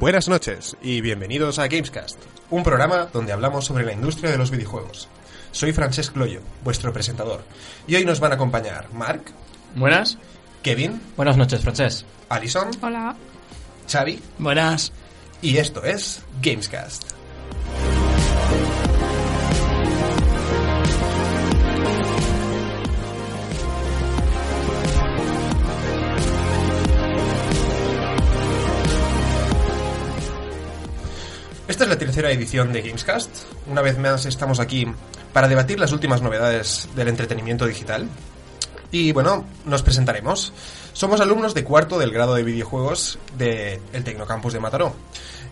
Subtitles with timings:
[0.00, 2.18] Buenas noches y bienvenidos a Gamescast,
[2.50, 5.08] un programa donde hablamos sobre la industria de los videojuegos.
[5.50, 7.42] Soy Francesc Loyo, vuestro presentador,
[7.86, 9.22] y hoy nos van a acompañar Mark,
[9.74, 10.18] Buenas.
[10.62, 12.04] Kevin, Buenas noches, Francés.
[12.28, 13.16] Alison, Hola.
[13.90, 14.92] Xavi, Buenas.
[15.42, 17.17] y esto es Gamescast.
[31.78, 33.30] Esta es la tercera edición de Gamescast.
[33.68, 34.84] Una vez más estamos aquí
[35.32, 38.08] para debatir las últimas novedades del entretenimiento digital.
[38.90, 40.52] Y bueno, nos presentaremos.
[40.92, 44.92] Somos alumnos de cuarto del grado de videojuegos del Tecnocampus de Mataró.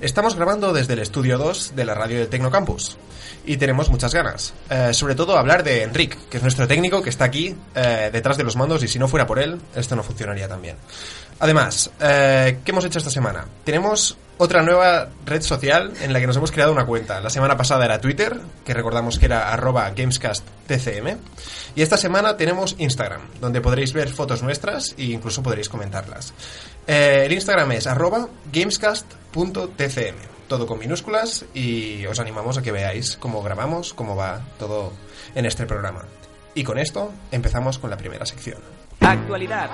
[0.00, 2.98] Estamos grabando desde el estudio 2 de la radio del Tecnocampus.
[3.46, 4.52] Y tenemos muchas ganas.
[4.68, 8.36] Eh, sobre todo hablar de Enric, que es nuestro técnico que está aquí eh, detrás
[8.36, 10.76] de los mandos y si no fuera por él, esto no funcionaría tan bien.
[11.38, 13.46] Además, eh, ¿qué hemos hecho esta semana?
[13.64, 17.20] Tenemos otra nueva red social en la que nos hemos creado una cuenta.
[17.20, 21.16] La semana pasada era Twitter, que recordamos que era arroba gamescasttcm.
[21.74, 26.34] Y esta semana tenemos Instagram, donde podréis ver fotos nuestras e incluso podréis comentarlas.
[26.86, 30.16] Eh, el Instagram es arroba gamescast.tcm,
[30.48, 34.92] todo con minúsculas y os animamos a que veáis cómo grabamos, cómo va todo
[35.34, 36.04] en este programa.
[36.54, 38.58] Y con esto empezamos con la primera sección.
[39.00, 39.70] Actualidad.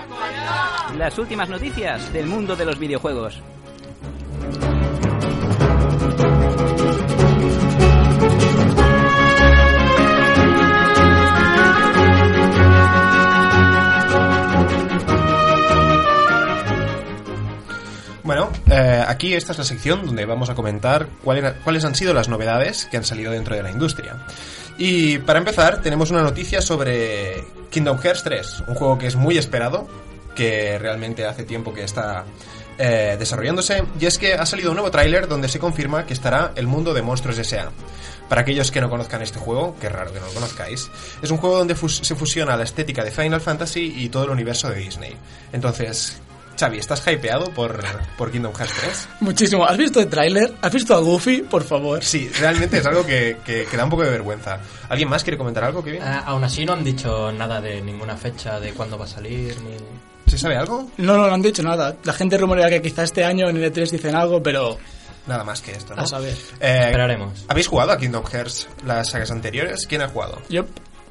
[0.97, 3.41] Las últimas noticias del mundo de los videojuegos.
[18.35, 22.31] Bueno, eh, aquí esta es la sección donde vamos a comentar cuáles han sido las
[22.31, 24.25] novedades que han salido dentro de la industria.
[24.79, 29.37] Y para empezar, tenemos una noticia sobre Kingdom Hearts 3, un juego que es muy
[29.37, 29.87] esperado,
[30.35, 32.25] que realmente hace tiempo que está
[32.79, 36.53] eh, desarrollándose, y es que ha salido un nuevo tráiler donde se confirma que estará
[36.57, 37.71] el mundo de Monstruos S.A.
[38.31, 40.91] Para aquellos que no conozcan este juego, que es raro que no lo conozcáis,
[41.21, 44.71] es un juego donde se fusiona la estética de Final Fantasy y todo el universo
[44.71, 45.15] de Disney.
[45.53, 46.23] Entonces,
[46.59, 47.83] Xavi, ¿estás hypeado por,
[48.17, 49.09] por Kingdom Hearts 3?
[49.21, 49.65] Muchísimo.
[49.67, 50.55] ¿Has visto el tráiler?
[50.63, 51.43] ¿Has visto a Goofy?
[51.43, 52.03] Por favor.
[52.05, 54.61] Sí, realmente es algo que, que- que da un poco de vergüenza.
[54.89, 56.03] ¿Alguien más quiere comentar algo, Kevin?
[56.03, 59.61] Ah, aún así no han dicho nada de ninguna fecha de cuándo va a salir
[59.63, 59.77] ni...
[60.31, 60.89] ¿Se sabe algo?
[60.99, 61.97] No, no, no han dicho nada.
[62.05, 64.79] La gente rumorea que quizá este año en el E3 dicen algo, pero
[65.27, 66.03] Nada más que esto, ¿no?
[66.03, 66.33] a saber.
[66.61, 67.45] Eh, Esperaremos.
[67.49, 69.87] ¿Habéis jugado a Kingdom Hearts las sagas anteriores?
[69.87, 70.41] ¿Quién ha jugado?
[70.49, 70.65] Yo,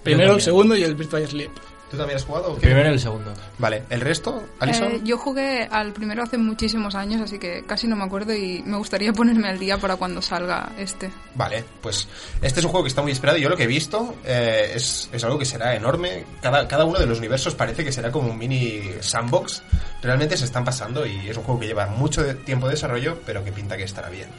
[0.03, 1.51] primero, el segundo y el by Sleep.
[1.91, 2.47] ¿Tú también has jugado?
[2.51, 2.67] o El qué?
[2.67, 3.33] primero y el segundo.
[3.57, 4.43] Vale, ¿el resto?
[4.59, 4.91] ¿Alison?
[4.93, 8.63] Eh, yo jugué al primero hace muchísimos años, así que casi no me acuerdo y
[8.65, 11.11] me gustaría ponerme al día para cuando salga este.
[11.35, 12.07] Vale, pues
[12.41, 14.71] este es un juego que está muy esperado y yo lo que he visto eh,
[14.75, 16.25] es, es algo que será enorme.
[16.41, 19.61] Cada, cada uno de los universos parece que será como un mini sandbox.
[20.01, 23.19] Realmente se están pasando y es un juego que lleva mucho de- tiempo de desarrollo,
[23.25, 24.29] pero que pinta que estará bien.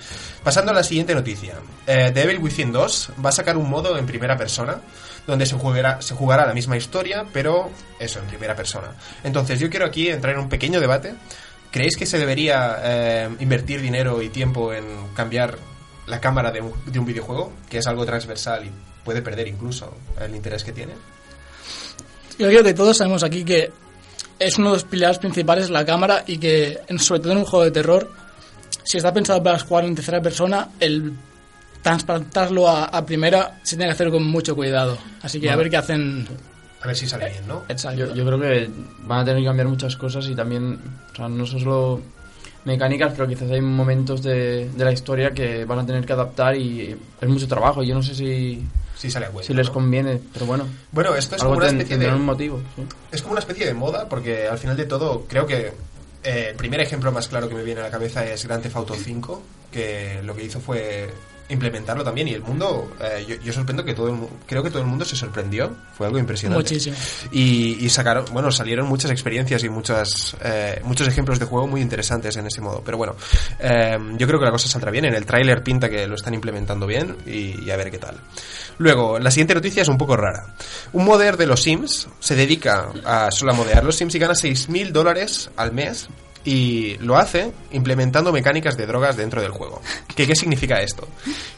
[0.43, 1.55] Pasando a la siguiente noticia.
[1.87, 4.79] Eh, The Evil Within 2 va a sacar un modo en primera persona
[5.27, 8.89] donde se jugará, se jugará la misma historia, pero eso, en primera persona.
[9.23, 11.15] Entonces yo quiero aquí entrar en un pequeño debate.
[11.71, 14.85] ¿Creéis que se debería eh, invertir dinero y tiempo en
[15.15, 15.57] cambiar
[16.07, 18.71] la cámara de un, de un videojuego, que es algo transversal y
[19.05, 20.93] puede perder incluso el interés que tiene?
[22.39, 23.71] Yo creo que todos sabemos aquí que
[24.39, 27.65] es uno de los pilares principales la cámara y que, sobre todo en un juego
[27.65, 28.11] de terror,
[28.85, 31.13] si está pensado para jugar en tercera persona, el
[31.83, 34.97] transplantarlo a, a primera se tiene que hacer con mucho cuidado.
[35.23, 36.27] Así que a ver qué hacen.
[36.81, 37.63] A ver si sale bien, ¿no?
[37.69, 37.99] Exacto.
[38.07, 38.71] Yo, yo creo que
[39.05, 40.79] van a tener que cambiar muchas cosas y también,
[41.13, 42.01] o sea, no solo
[42.65, 46.57] mecánicas, pero quizás hay momentos de, de la historia que van a tener que adaptar
[46.57, 47.83] y es mucho trabajo.
[47.83, 48.65] y Yo no sé si,
[48.97, 49.73] Si sale a cuenta, si les ¿no?
[49.75, 52.15] conviene, pero bueno, Bueno, esto es algo como una ten- especie de...
[52.15, 52.61] un motivo.
[52.77, 52.83] sí.
[53.13, 55.73] Es como una especie de moda, porque al final de todo, creo que
[56.25, 58.77] eh, el primer ejemplo más claro que me viene a la cabeza es Grand Theft
[58.77, 59.43] Auto 5,
[59.73, 61.11] que lo que hizo fue
[61.49, 64.83] implementarlo también y el mundo eh, yo, yo sorprendo que todo el, creo que todo
[64.83, 65.75] el mundo se sorprendió.
[65.95, 66.63] Fue algo impresionante.
[66.63, 66.97] Muchísimo.
[67.31, 71.81] y, y sacaron bueno salieron muchas experiencias y muchas eh, muchos ejemplos de juego muy
[71.81, 72.83] interesantes en ese modo.
[72.85, 73.17] Pero bueno
[73.59, 75.05] eh, yo creo que la cosa saldrá bien.
[75.05, 78.17] En el tráiler pinta que lo están implementando bien y, y a ver qué tal.
[78.79, 80.55] Luego la siguiente noticia es un poco rara.
[80.93, 83.85] Un modder de los Sims se dedica a solo a modear.
[83.85, 86.09] Los Sims y gana 6.000 dólares al mes
[86.45, 89.81] y lo hace implementando mecánicas de drogas dentro del juego.
[90.15, 91.09] ¿Qué, qué significa esto?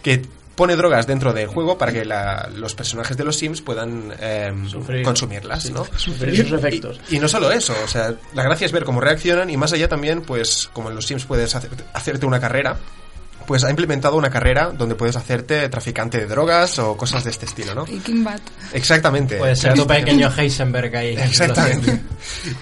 [0.03, 0.23] Que
[0.55, 4.69] pone drogas dentro del juego para que la- los personajes de los Sims puedan em,
[5.03, 5.85] consumirlas, ¿no?
[5.97, 7.01] Sufrir sus efectos.
[7.11, 9.73] Y, y no solo eso, o sea, la gracia es ver cómo reaccionan y más
[9.73, 12.77] allá también, pues como en los Sims puedes hacer- hacerte una carrera,
[13.47, 17.47] pues ha implementado una carrera donde puedes hacerte traficante de drogas o cosas de este
[17.47, 17.85] estilo, ¿no?
[17.85, 18.41] Breaking Bad.
[18.73, 19.37] Exactamente.
[19.37, 21.17] Puede ser tu pequeño Heisenberg ahí.
[21.17, 22.01] Exactamente.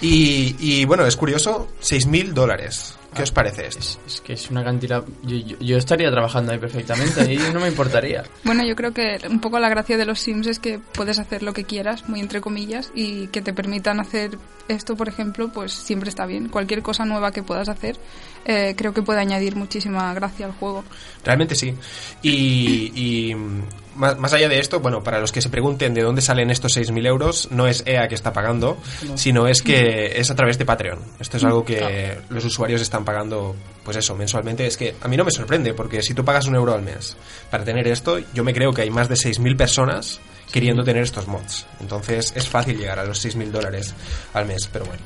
[0.01, 2.95] Y, y bueno, es curioso, 6.000 dólares.
[3.15, 3.81] ¿Qué os parece esto?
[3.81, 5.05] Es, es que es una cantidad...
[5.23, 8.23] Yo, yo- yo estaría trabajando ahí perfectamente y no me importaría.
[8.45, 11.43] Bueno, yo creo que un poco la gracia de los Sims es que puedes hacer
[11.43, 14.39] lo que quieras, muy entre comillas, y que te permitan hacer
[14.69, 16.49] esto, por ejemplo, pues siempre está bien.
[16.49, 17.97] Cualquier cosa nueva que puedas hacer,
[18.45, 20.85] eh, creo que puede añadir muchísima gracia al juego.
[21.25, 21.75] Realmente sí.
[22.23, 23.37] Y, y,
[23.95, 26.77] más, más allá de esto, bueno, para los que se pregunten de dónde salen estos
[26.77, 28.79] 6.000 euros, no es EA que está pagando,
[29.15, 30.99] sino es que es a través de Patreon.
[31.21, 33.55] Esto es algo que los usuarios están pagando,
[33.85, 34.67] pues eso, mensualmente.
[34.67, 37.17] Es que a mí no me sorprende, porque si tú pagas un euro al mes
[37.51, 41.27] para tener esto, yo me creo que hay más de 6.000 personas queriendo tener estos
[41.27, 41.67] mods.
[41.81, 43.95] Entonces es fácil llegar a los 6.000 dólares
[44.35, 45.03] al mes, pero bueno.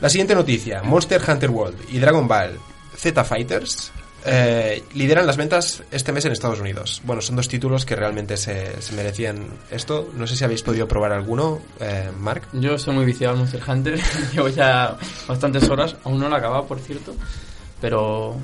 [0.00, 2.58] La siguiente noticia, Monster Hunter World y Dragon Ball
[2.96, 3.92] Z Fighters
[4.26, 7.02] eh, lideran las ventas este mes en Estados Unidos.
[7.04, 10.10] Bueno, son dos títulos que realmente se, se merecían esto.
[10.14, 12.42] No sé si habéis podido probar alguno, eh, Mark.
[12.52, 14.00] Yo estoy muy viciado en Monster Hunter.
[14.32, 14.96] Llevo ya
[15.28, 15.96] bastantes horas.
[16.04, 17.14] Aún no lo he acabado, por cierto.
[17.80, 18.36] Pero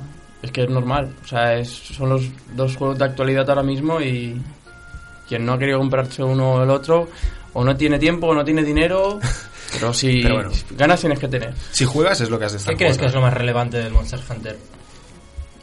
[0.42, 1.14] es que es normal.
[1.24, 2.22] O sea, es- son los
[2.54, 4.40] dos juegos de actualidad ahora mismo y
[5.28, 7.08] quien no ha querido comprarse uno o el otro
[7.52, 9.18] o no tiene tiempo o no tiene dinero.
[9.72, 10.50] Pero si Pero bueno.
[10.72, 11.54] ganas tienes que tener.
[11.70, 13.78] Si juegas es lo que has de estar ¿Qué crees que es lo más relevante
[13.78, 14.58] del Monster Hunter?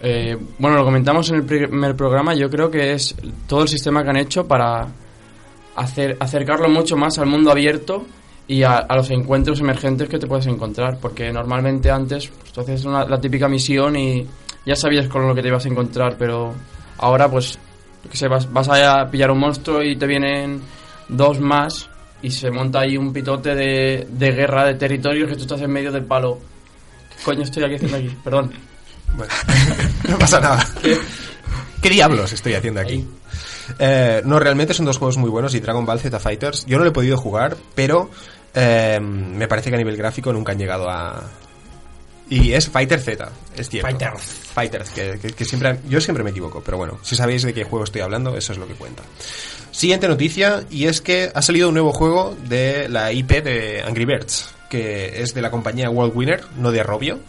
[0.01, 2.33] Eh, bueno, lo comentamos en el primer programa.
[2.35, 3.15] Yo creo que es
[3.47, 4.87] todo el sistema que han hecho para
[5.75, 8.05] hacer, acercarlo mucho más al mundo abierto
[8.47, 10.99] y a, los encuentros emergentes que te puedes encontrar.
[11.01, 14.25] Porque normalmente antes pues, tú haces una- la típica misión y
[14.65, 16.53] ya sabías con lo que te ibas a encontrar, pero
[16.99, 17.57] ahora pues,
[18.09, 20.61] qué sé, vas, vas a pillar un monstruo y te vienen
[21.09, 21.89] dos más
[22.21, 25.71] y se monta ahí un pitote de, de guerra de territorios que tú estás en
[25.71, 26.37] medio del palo.
[27.09, 28.09] ¿Qué coño estoy aquí haciendo aquí?
[28.23, 28.51] Perdón.
[29.15, 29.33] Bueno,
[30.09, 30.65] no pasa nada.
[31.81, 33.07] ¿Qué diablos estoy haciendo aquí?
[33.79, 36.65] Eh, no, realmente son dos juegos muy buenos y Dragon Ball Z Fighters.
[36.65, 38.09] Yo no lo he podido jugar, pero
[38.53, 41.23] eh, me parece que a nivel gráfico nunca han llegado a.
[42.29, 43.87] Y es Fighter Z, es cierto.
[43.89, 44.21] Fighters.
[44.53, 45.79] Fighters, que, que- que siempre.
[45.87, 48.59] Yo siempre me equivoco, pero bueno, si sabéis de qué juego estoy hablando, eso es
[48.59, 49.01] lo que cuenta.
[49.77, 54.05] Siguiente noticia, y es que ha salido un nuevo juego de la IP de Angry
[54.05, 57.19] Birds, que es de la compañía World Winner, no de Robio.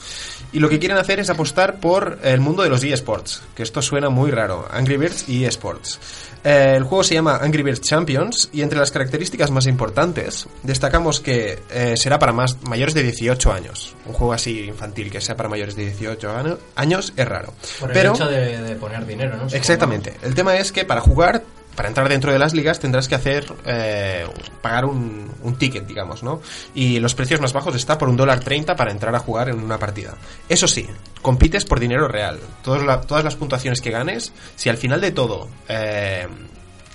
[0.51, 3.83] Y lo que quieren hacer es apostar por el mundo de los eSports, que esto
[3.83, 6.01] suena muy raro, Angry Birds y eSports.
[6.43, 11.21] Eh, el juego se llama Angry Birds Champions y entre las características más importantes destacamos
[11.21, 13.95] que eh, será para más, mayores de 18 años.
[14.07, 17.53] Un juego así infantil que sea para mayores de 18 ano- años es raro.
[17.79, 19.49] Por el Pero, hecho de, de poner dinero, ¿no?
[19.55, 20.15] Exactamente.
[20.23, 21.43] El tema es que para jugar,
[21.79, 24.27] para entrar dentro de las ligas, tendrás que hacer eh,
[24.61, 25.31] pagar un,
[25.61, 26.43] ticket, digamos, ¿no?
[26.75, 29.61] Y los precios más bajos está por un dólar treinta para entrar a jugar en
[29.61, 30.17] una partida.
[30.49, 30.89] Eso sí,
[31.23, 32.41] compites por dinero real.
[32.65, 36.27] Todas, la- todas las puntuaciones que ganes, si al final de todo eh,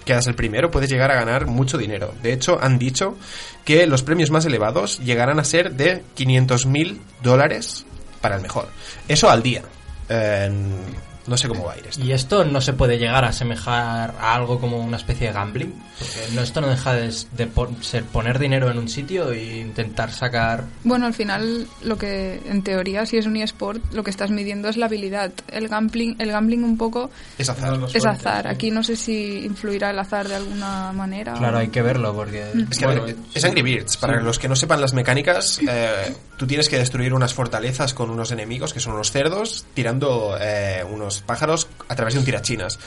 [0.03, 2.13] quedas el primero, puedes llegar a ganar mucho dinero.
[2.21, 3.15] De hecho, han dicho
[3.63, 7.85] que los premios más elevados llegarán a ser de 500 mil dólares
[8.19, 8.67] para el mejor.
[9.07, 9.61] Eso al día.
[11.27, 12.03] No sé cómo va a ir esto.
[12.03, 15.73] Y esto no se puede llegar a asemejar a algo como una especie de gambling.
[15.99, 20.65] Porque no, esto no deja de, ser poner dinero en un sitio e intentar sacar.
[20.83, 24.67] Bueno, al final, lo que en teoría, si es un eSport, lo que estás midiendo
[24.69, 25.31] es la habilidad.
[25.51, 27.79] El gambling, el gambling un poco Es azar.
[27.93, 28.47] es azar.
[28.47, 31.33] Aquí no sé si influirá el azar de alguna manera.
[31.33, 32.43] Claro, o- hay que verlo porque.
[32.71, 33.97] Es que es Angry Birds.
[33.97, 38.09] Para los que no sepan las mecánicas, eh, tú tienes que destruir unas fortalezas con
[38.09, 42.79] unos enemigos, que son unos cerdos, tirando eh, unos pájaros a través de un tirachinas.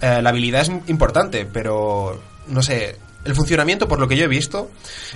[0.00, 2.96] Eh, la habilidad es importante, pero no sé.
[3.24, 4.70] El funcionamiento, por lo que yo he visto,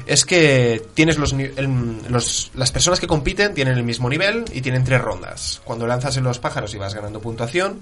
[0.04, 2.08] es que tienes los, el-
[2.54, 5.60] las personas que compiten tienen el mismo nivel y tienen tres rondas.
[5.64, 7.80] Cuando lanzas en los pájaros y vas ganando puntuación,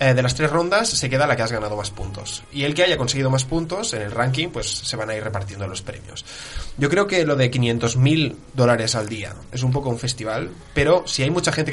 [0.00, 2.42] eh, de las tres rondas se queda la que has ganado más puntos.
[2.52, 5.22] Y el que haya conseguido más puntos en el ranking, pues se van a ir
[5.22, 6.24] repartiendo los premios.
[6.76, 11.04] Yo creo que lo de 500.000 dólares al día es un poco un festival, pero
[11.06, 11.70] si hay mucha gente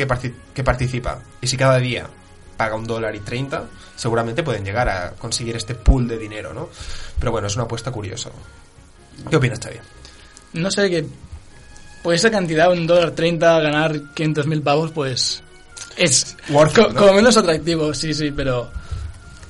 [0.54, 2.08] que participa y si cada día
[2.58, 3.64] paga un dólar y 30,
[3.96, 6.70] seguramente pueden llegar a conseguir este pool de dinero, ¿no?
[7.20, 8.30] Pero bueno, es una apuesta curiosa.
[9.30, 9.78] ¿Qué opinas, Xavi?
[10.54, 11.06] No sé, que
[12.04, 15.42] por esa cantidad, un dólar treinta, ganar 500.000 pavos, pues
[15.98, 17.00] es Worth co- it, ¿no?
[17.02, 18.70] como menos atractivo, sí, sí, pero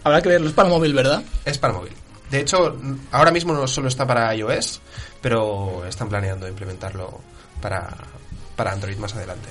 [0.04, 0.48] habrá que verlo.
[0.48, 1.22] Es para móvil, ¿verdad?
[1.44, 1.94] Es para móvil.
[2.32, 2.76] De hecho,
[3.12, 4.82] ahora mismo no solo está para iOS,
[5.22, 7.20] pero están planeando implementarlo
[7.62, 7.88] para,
[8.56, 9.50] para Android más adelante.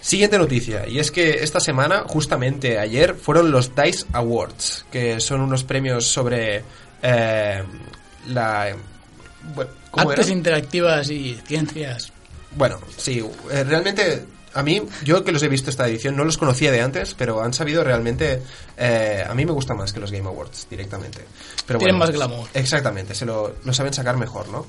[0.00, 5.40] Siguiente noticia, y es que esta semana, justamente ayer, fueron los DICE Awards, que son
[5.40, 6.62] unos premios sobre
[7.02, 7.62] eh,
[8.28, 8.76] la...
[9.54, 10.36] Bueno, ¿cómo Artes era?
[10.36, 12.12] interactivas y ciencias.
[12.56, 14.24] Bueno, sí, eh, realmente
[14.54, 17.42] a mí, yo que los he visto esta edición, no los conocía de antes, pero
[17.42, 18.42] han sabido realmente...
[18.76, 21.20] eh, a mí me gusta más que los Game Awards directamente.
[21.66, 22.48] Pero Tienen bueno, más glamour.
[22.54, 24.66] Exactamente, se lo, lo saben sacar mejor, ¿no?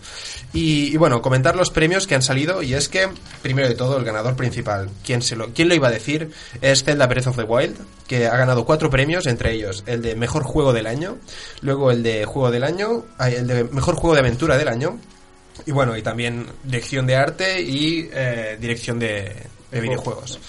[0.53, 3.07] Y, y bueno, comentar los premios que han salido, y es que,
[3.41, 6.31] primero de todo, el ganador principal, ¿quién, se lo, quién lo iba a decir?
[6.61, 10.15] Es Zelda Breath of the Wild, que ha ganado cuatro premios, entre ellos el de
[10.15, 11.17] Mejor Juego del Año,
[11.61, 14.99] luego el de Juego del Año, el de Mejor Juego de Aventura del Año,
[15.65, 19.35] y bueno, y también dirección de arte y eh, dirección de,
[19.71, 20.39] de videojuegos.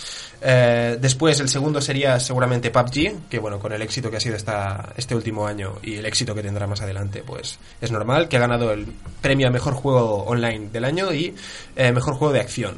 [0.43, 4.37] Eh, después, el segundo sería seguramente PUBG, que bueno, con el éxito que ha sido
[4.37, 8.37] esta, este último año y el éxito que tendrá más adelante, pues es normal que
[8.37, 8.87] ha ganado el
[9.21, 11.35] premio a mejor juego online del año y
[11.77, 12.77] eh, mejor juego de acción.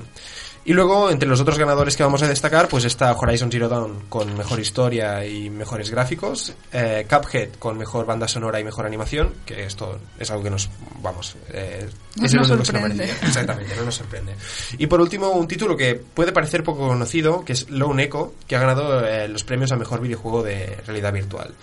[0.64, 4.04] Y luego, entre los otros ganadores que vamos a destacar, pues está Horizon Zero Dawn
[4.08, 9.34] con mejor historia y mejores gráficos, eh, Cuphead con mejor banda sonora y mejor animación,
[9.44, 13.16] que esto es algo que nos, vamos, eh, Nos- es el nos único que merecía.
[13.26, 14.36] Exactamente, no nos sorprende.
[14.78, 18.54] Y por último, un título que puede parecer poco conocido, que es Lone Echo, que
[18.54, 21.54] ha ganado eh, los premios a mejor videojuego de realidad virtual.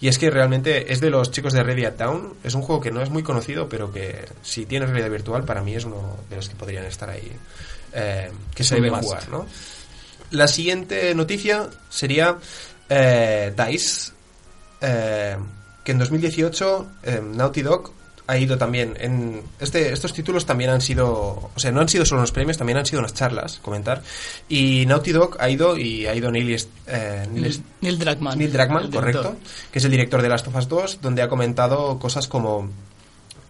[0.00, 2.80] Y es que realmente es de los chicos de Ready at Down, es un juego
[2.82, 6.16] que no es muy conocido, pero que si tiene realidad virtual, para mí es uno
[6.28, 7.30] de los que podrían estar ahí,
[7.92, 9.46] eh, que se deben jugar, ¿no?
[10.30, 12.36] La siguiente noticia sería
[12.88, 14.12] eh, DICE,
[14.80, 15.36] eh,
[15.84, 17.92] que en 2018 eh, Naughty Dog
[18.26, 22.04] ha ido también en este estos títulos también han sido o sea no han sido
[22.04, 24.02] solo unos premios también han sido unas charlas comentar
[24.50, 26.54] y Naughty Dog ha ido y ha ido Neil,
[26.86, 28.38] eh, Neil Neil Druckmann.
[28.38, 28.92] Neil director.
[28.92, 29.36] correcto,
[29.72, 32.68] que es el director de Last of Us 2, donde ha comentado cosas como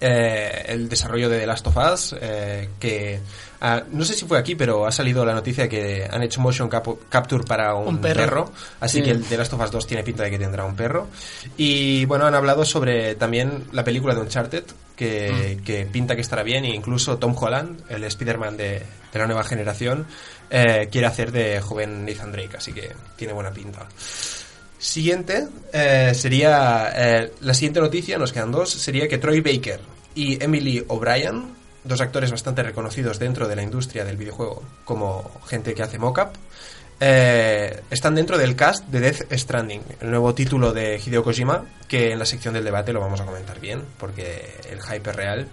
[0.00, 3.18] eh, el desarrollo de The Last of Us, eh, que
[3.60, 6.68] ah, no sé si fue aquí, pero ha salido la noticia que han hecho motion
[6.68, 8.52] cap- capture para un, Un perro.
[8.80, 9.04] así Sí.
[9.04, 11.08] que el The Last of Us 2 tiene pinta de que tendrá un perro.
[11.56, 14.64] Y bueno, han hablado sobre también la película de Uncharted,
[14.96, 19.26] que, que pinta que estará bien, e incluso Tom Holland, el Spider-Man de, de la
[19.26, 20.06] nueva generación,
[20.50, 23.86] eh, quiere hacer de joven Nathan Drake, así que tiene buena pinta.
[24.78, 29.80] Siguiente eh, sería eh, la siguiente noticia, nos quedan dos, sería que Troy Baker
[30.14, 31.46] y Emily O'Brien,
[31.84, 36.34] dos actores bastante reconocidos dentro de la industria del videojuego como gente que hace mocap,
[37.00, 42.12] eh, están dentro del cast de Death Stranding, el nuevo título de Hideo Kojima, que
[42.12, 45.48] en la sección del debate lo vamos a comentar bien, porque el hype es real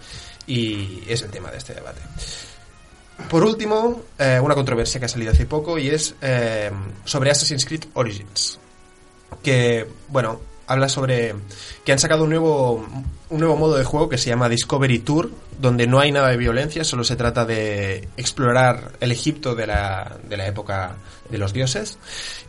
[0.47, 2.01] y es el tema de este debate.
[3.29, 6.71] Por último, eh, una controversia que ha salido hace poco y es eh,
[7.05, 8.59] sobre Assassin's Creed Origins
[9.45, 11.35] que, bueno, habla sobre
[11.83, 12.85] que han sacado un nuevo,
[13.29, 15.29] un nuevo modo de juego que se llama Discovery Tour,
[15.59, 20.17] donde no hay nada de violencia, solo se trata de explorar el Egipto de la,
[20.27, 20.97] de la época
[21.29, 21.97] de los dioses.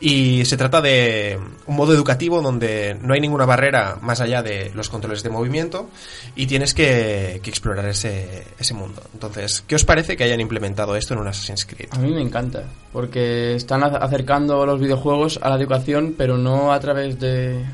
[0.00, 4.70] Y se trata de un modo educativo donde no hay ninguna barrera más allá de
[4.74, 5.88] los controles de movimiento
[6.34, 9.02] y tienes que, que explorar ese, ese mundo.
[9.14, 11.88] Entonces, ¿qué os parece que hayan implementado esto en un Assassin's Creed?
[11.92, 16.72] A mí me encanta, porque están ac- acercando los videojuegos a la educación, pero no
[16.72, 17.64] a través de,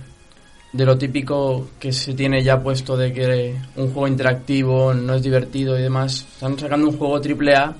[0.73, 5.23] de lo típico que se tiene ya puesto de que un juego interactivo no es
[5.23, 6.27] divertido y demás.
[6.33, 7.75] Están sacando un juego triple A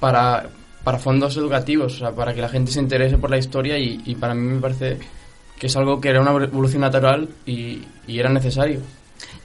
[0.00, 0.48] para,
[0.82, 4.02] para fondos educativos, o sea, para que la gente se interese por la historia y,
[4.04, 4.98] y para mí me parece
[5.58, 8.80] que es algo que era una evolución natural y, y era necesario.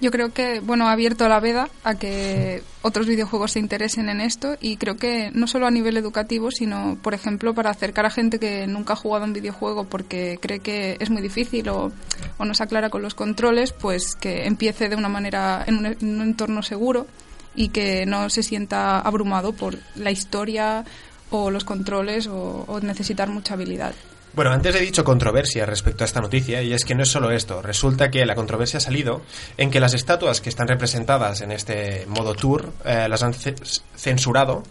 [0.01, 4.21] Yo creo que, bueno, ha abierto la veda a que otros videojuegos se interesen en
[4.21, 8.09] esto y creo que no solo a nivel educativo, sino, por ejemplo, para acercar a
[8.09, 11.91] gente que nunca ha jugado un videojuego porque cree que es muy difícil o,
[12.37, 15.85] o no se aclara con los controles, pues que empiece de una manera, en un,
[15.85, 17.07] en un entorno seguro
[17.55, 20.83] y que no se sienta abrumado por la historia
[21.29, 23.93] o los controles o, o necesitar mucha habilidad.
[24.33, 27.29] Bueno, antes he dicho controversia respecto a esta noticia y es que no es solo
[27.29, 27.61] esto.
[27.61, 29.21] Resulta que la controversia ha salido
[29.57, 33.53] en que las estatuas que están representadas en este modo tour eh, las han ce-
[33.95, 34.63] censurado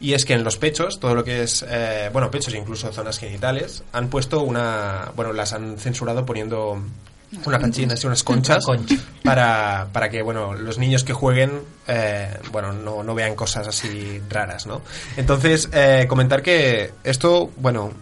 [0.00, 2.92] y es que en los pechos, todo lo que es, eh, bueno, pechos e incluso
[2.92, 6.78] zonas genitales, han puesto una, bueno, las han censurado poniendo
[7.46, 8.96] una panchina, así, unas conchas, concha.
[9.24, 14.20] para, para que, bueno, los niños que jueguen, eh, bueno, no, no vean cosas así
[14.28, 14.82] raras, ¿no?
[15.16, 17.92] Entonces, eh, comentar que esto, bueno,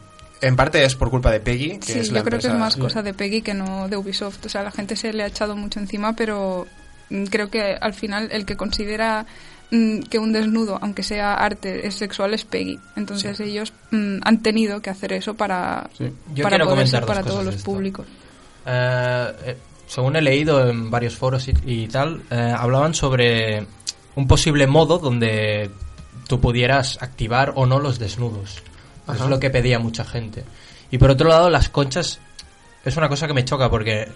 [0.47, 2.77] en parte es por culpa de Peggy, que Sí, es yo creo que es más
[2.77, 4.45] cosa de Peggy que no de Ubisoft.
[4.47, 6.67] O sea, la gente se le ha echado mucho encima, pero
[7.11, 9.27] mm, creo que al final el que considera
[9.71, 12.79] mm, que un desnudo, aunque sea arte, es sexual es Peggy.
[12.97, 15.89] Entonces ellos mm, han tenido que hacer eso para,
[16.43, 18.07] para quiero poder ser para todos los públicos.
[18.67, 23.67] Eh, eh, según he leído en varios foros y, y tal, eh, hablaban sobre
[24.17, 25.71] un posible modo donde
[26.29, 28.63] tú pudieras activar o no los desnudos.
[29.07, 29.25] Ajá.
[29.25, 30.45] Es lo que pedía mucha gente.
[30.91, 32.21] Y por otro lado, las conchas
[32.85, 34.09] es una cosa que me choca porque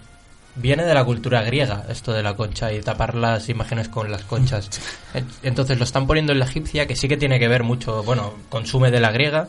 [0.55, 4.23] viene de la cultura griega esto de la concha y tapar las imágenes con las
[4.23, 4.69] conchas.
[5.13, 8.03] En- Entonces lo están poniendo en la egipcia, que sí que tiene que ver mucho,
[8.03, 9.47] bueno, consume de la griega,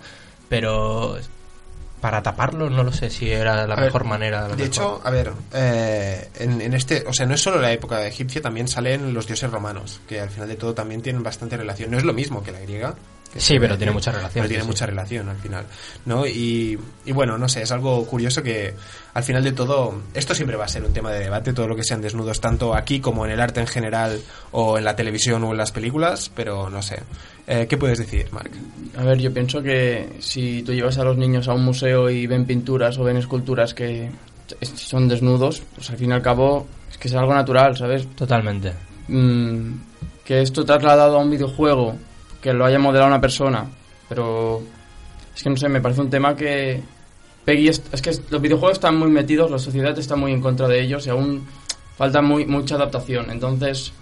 [0.48, 1.18] pero
[2.00, 4.42] para taparlo no lo sé si era la A ver, mejor manera.
[4.44, 4.66] De mejor.
[4.66, 8.40] hecho, a ver, eh, en, en este, o sea, no es solo la época egipcia,
[8.40, 11.90] también salen los dioses romanos, que al final de todo también tienen bastante relación.
[11.90, 12.94] No es lo mismo que la griega.
[13.36, 14.68] Sí, pero tiene mucha relación, Pero tiene sí.
[14.68, 15.64] mucha relación al final,
[16.04, 16.26] ¿no?
[16.26, 18.74] Y, y bueno, no sé, es algo curioso que
[19.14, 21.76] al final de todo, esto siempre va a ser un tema de debate, todo lo
[21.76, 24.20] que sean desnudos, tanto aquí como en el arte en general,
[24.50, 26.98] o en la televisión o en las películas, pero no sé.
[27.46, 28.50] Eh, ¿Qué puedes decir, Marc?
[28.96, 32.26] A ver, yo pienso que si tú llevas a los niños a un museo y
[32.26, 34.10] ven pinturas o ven esculturas que
[34.74, 38.08] son desnudos, pues al fin y al cabo es que es algo natural, ¿sabes?
[38.16, 38.72] Totalmente.
[39.08, 39.72] Mm,
[40.24, 41.96] que esto trasladado a un videojuego,
[42.40, 43.66] que lo haya modelado una persona,
[44.08, 44.62] pero
[45.34, 46.82] es que no sé, me parece un tema que
[47.44, 50.66] Peggy es, es que los videojuegos están muy metidos, la sociedad está muy en contra
[50.68, 51.46] de ellos y aún
[51.96, 53.30] falta muy mucha adaptación.
[53.30, 53.92] Entonces,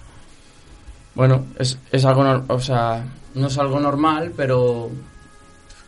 [1.15, 3.05] bueno, es, es algo, nor- o sea,
[3.35, 4.91] no es algo normal, pero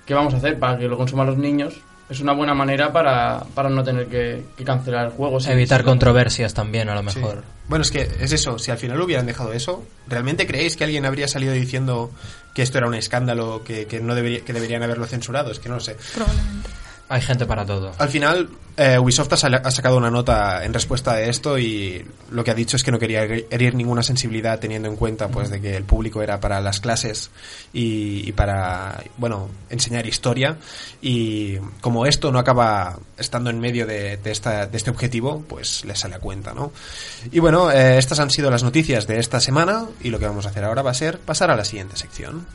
[0.07, 1.80] ¿qué vamos a hacer para que lo consuman los niños?
[2.09, 5.38] Es una buena manera para, para no tener que, que cancelar el juego.
[5.47, 7.21] Evitar controversias también, a lo Sí.
[7.21, 7.45] mejor.
[7.69, 11.07] Bueno, es que es eso, si al final hubieran dejado eso, ¿realmente creéis que alguien
[11.07, 12.11] habría salido diciendo
[12.54, 15.50] que esto era un escándalo, que, que no debería, que deberían haberlo censurado?
[15.50, 15.97] Es que no lo sé.
[16.14, 16.79] Probablemente.
[17.12, 17.90] Hay gente para todo.
[17.98, 22.52] Al final, eh, Ubisoft ha, sacado una nota en respuesta a esto y lo que
[22.52, 25.76] ha dicho es que no quería herir- ninguna sensibilidad teniendo en cuenta pues de que
[25.76, 27.32] el público era para las clases
[27.72, 30.56] y, para, bueno, enseñar historia
[31.02, 35.84] y como esto no acaba estando en medio de, de esta, de este objetivo, pues
[35.84, 36.70] les sale a cuenta, ¿no?
[37.32, 40.46] Y bueno, eh, estas han sido las noticias de esta semana y lo que vamos
[40.46, 42.46] a hacer ahora va a ser pasar a la siguiente sección.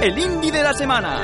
[0.00, 1.22] El indie de la semana.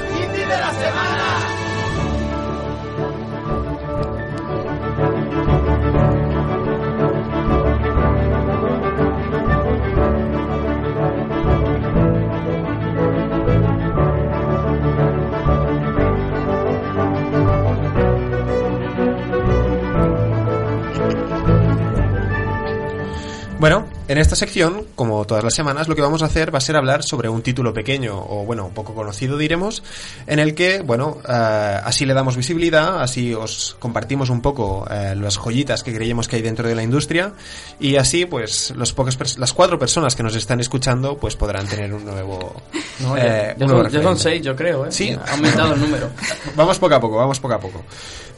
[23.61, 26.61] Bueno, en esta sección, como todas las semanas, lo que vamos a hacer va a
[26.61, 29.83] ser hablar sobre un título pequeño o, bueno, poco conocido, diremos,
[30.27, 35.15] en el que, bueno, eh, así le damos visibilidad, así os compartimos un poco eh,
[35.17, 37.33] las joyitas que creemos que hay dentro de la industria
[37.81, 41.95] y así, pues, los pers- las cuatro personas que nos están escuchando, pues podrán tener
[41.95, 42.55] un nuevo...
[43.01, 44.21] No, eh, ya, son, ya son referente.
[44.23, 44.93] seis, yo creo, ¿eh?
[44.93, 45.17] Sí.
[45.27, 46.11] Ha aumentado el número.
[46.57, 47.83] Vamos poco a poco, vamos poco a poco.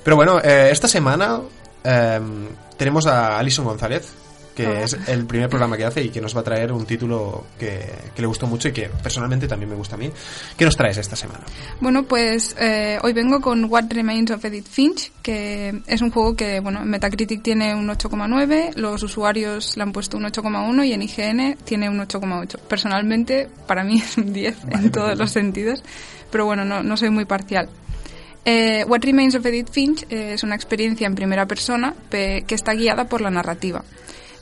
[0.05, 1.41] Pero bueno, eh, esta semana
[1.83, 2.21] eh,
[2.77, 4.13] tenemos a Alison González,
[4.57, 7.47] que es el primer programa que hace y que nos va a traer un título
[7.59, 10.11] que, que le gustó mucho y que personalmente también me gusta a mí.
[10.57, 11.45] ¿Qué nos traes esta semana?
[11.81, 16.35] Bueno, pues eh, hoy vengo con What Remains of Edith Finch, que es un juego
[16.35, 20.93] que, bueno, en Metacritic tiene un 8,9, los usuarios le han puesto un 8,1 y
[20.95, 22.59] en IGN tiene un 8,8.
[22.61, 25.85] Personalmente, para mí es un 10 en todos los sentidos,
[26.31, 27.69] pero bueno, no, no soy muy parcial.
[28.49, 32.55] Eh, What Remains of Edith Finch eh, es una experiencia en primera persona pe- que
[32.55, 33.83] está guiada por la narrativa.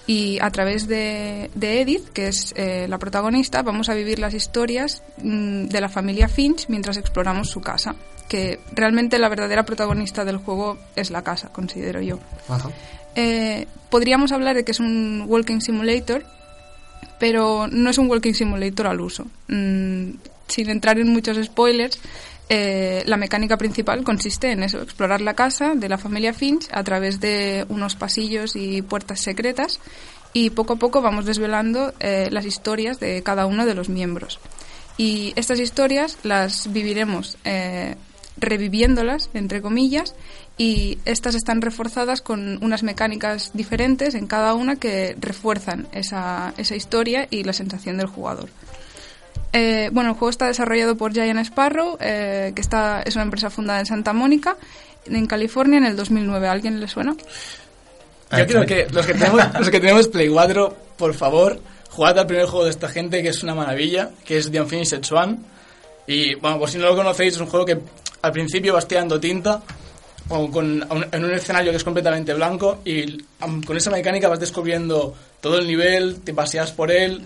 [0.06, 4.34] Y a través de, de Edith, que es eh, la protagonista, vamos a vivir las
[4.34, 7.94] historias mm, de la familia Finch mientras exploramos su casa.
[8.28, 12.18] Que realmente la verdadera protagonista del juego es la casa, considero yo.
[13.14, 16.24] Eh, podríamos hablar de que es un walking simulator,
[17.18, 19.26] pero no es un walking simulator al uso.
[19.48, 20.10] Mm,
[20.48, 21.98] sin entrar en muchos spoilers,
[22.48, 26.84] eh, la mecánica principal consiste en eso, explorar la casa de la familia Finch a
[26.84, 29.80] través de unos pasillos y puertas secretas
[30.34, 34.40] y poco a poco vamos desvelando eh, las historias de cada uno de los miembros.
[34.96, 37.96] Y estas historias las viviremos eh,
[38.36, 40.14] reviviéndolas, entre comillas,
[40.58, 46.76] y estas están reforzadas con unas mecánicas diferentes en cada una que refuerzan esa, esa
[46.76, 48.48] historia y la sensación del jugador.
[49.56, 53.50] Eh, bueno, el juego está desarrollado por Giant Sparrow, eh, que está, es una empresa
[53.50, 54.56] fundada en Santa Mónica,
[55.06, 56.48] en California, en el 2009.
[56.48, 57.14] ¿A alguien le suena?
[58.36, 62.26] Yo creo que los que tenemos, los que tenemos Play 4, por favor, jugad al
[62.26, 65.38] primer juego de esta gente, que es una maravilla, que es The Unfinished Swan,
[66.08, 67.78] Y bueno, por si no lo conocéis, es un juego que
[68.22, 69.62] al principio vas tirando tinta
[70.30, 74.40] o con, en un escenario que es completamente blanco y am, con esa mecánica vas
[74.40, 77.22] descubriendo todo el nivel, te paseas por él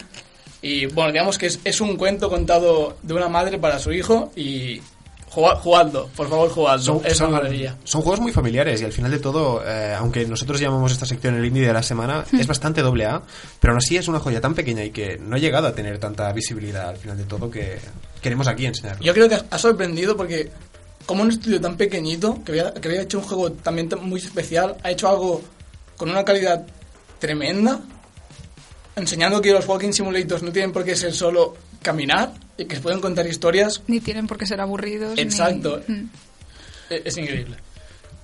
[0.62, 4.32] y bueno, digamos que es, es un cuento contado de una madre para su hijo
[4.36, 4.80] y
[5.28, 7.76] jugadlo, por favor jugadlo, es una maravilla.
[7.84, 11.36] son juegos muy familiares y al final de todo, eh, aunque nosotros llamamos esta sección
[11.36, 13.22] el indie de la semana, es bastante doble A,
[13.60, 15.98] pero aún así es una joya tan pequeña y que no ha llegado a tener
[15.98, 17.78] tanta visibilidad al final de todo que
[18.20, 19.02] queremos aquí enseñarlo.
[19.02, 20.50] Yo creo que ha sorprendido porque
[21.06, 24.76] como un estudio tan pequeñito, que había, que había hecho un juego también muy especial,
[24.82, 25.42] ha hecho algo
[25.96, 26.66] con una calidad
[27.18, 27.80] tremenda,
[28.98, 32.82] enseñando que los walking simulators no tienen por qué ser solo caminar y que se
[32.82, 33.82] pueden contar historias.
[33.86, 35.18] Ni tienen por qué ser aburridos.
[35.18, 35.82] Exacto.
[35.86, 36.04] Mm.
[36.90, 37.56] Es, es increíble.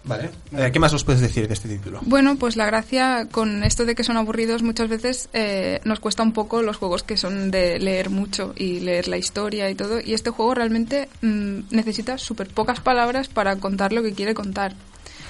[0.05, 0.31] Vale.
[0.57, 2.01] Eh, ¿Qué más os puedes decir de este título?
[2.03, 6.23] Bueno, pues la gracia con esto de que son aburridos muchas veces eh, nos cuesta
[6.23, 10.01] un poco los juegos que son de leer mucho y leer la historia y todo.
[10.01, 14.75] Y este juego realmente mm, necesita súper pocas palabras para contar lo que quiere contar.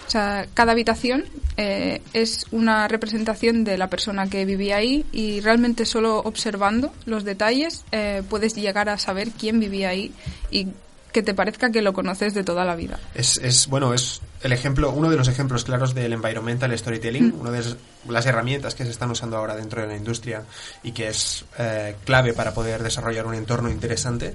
[0.07, 1.25] O sea, cada habitación
[1.57, 7.25] eh, es una representación de la persona que vivía ahí y realmente solo observando los
[7.25, 10.12] detalles eh, puedes llegar a saber quién vivía ahí
[10.51, 10.69] y
[11.12, 12.99] que te parezca que lo conoces de toda la vida.
[13.14, 17.51] Es, es, bueno, es el ejemplo, uno de los ejemplos claros del environmental storytelling, una
[17.53, 17.77] de las-
[18.09, 20.43] las herramientas que se están usando ahora dentro de la industria
[20.83, 24.35] y que es eh, clave para poder desarrollar un entorno interesante.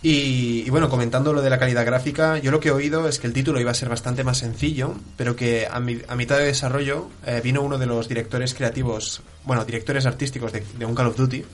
[0.00, 3.18] Y, y bueno, comentando lo de la calidad gráfica, yo lo que he oído es
[3.18, 6.38] que el título iba a ser bastante más sencillo, pero que a, mi- a mitad
[6.38, 10.94] de desarrollo eh, vino uno de los directores creativos, bueno, directores artísticos de, de un
[10.94, 11.44] Call of Duty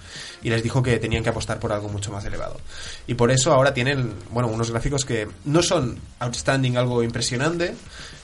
[0.42, 2.60] y les dijo que tenían que apostar por algo mucho más elevado.
[3.06, 7.74] Y por eso ahora tienen, bueno, unos gráficos que no son outstanding, algo impresionante,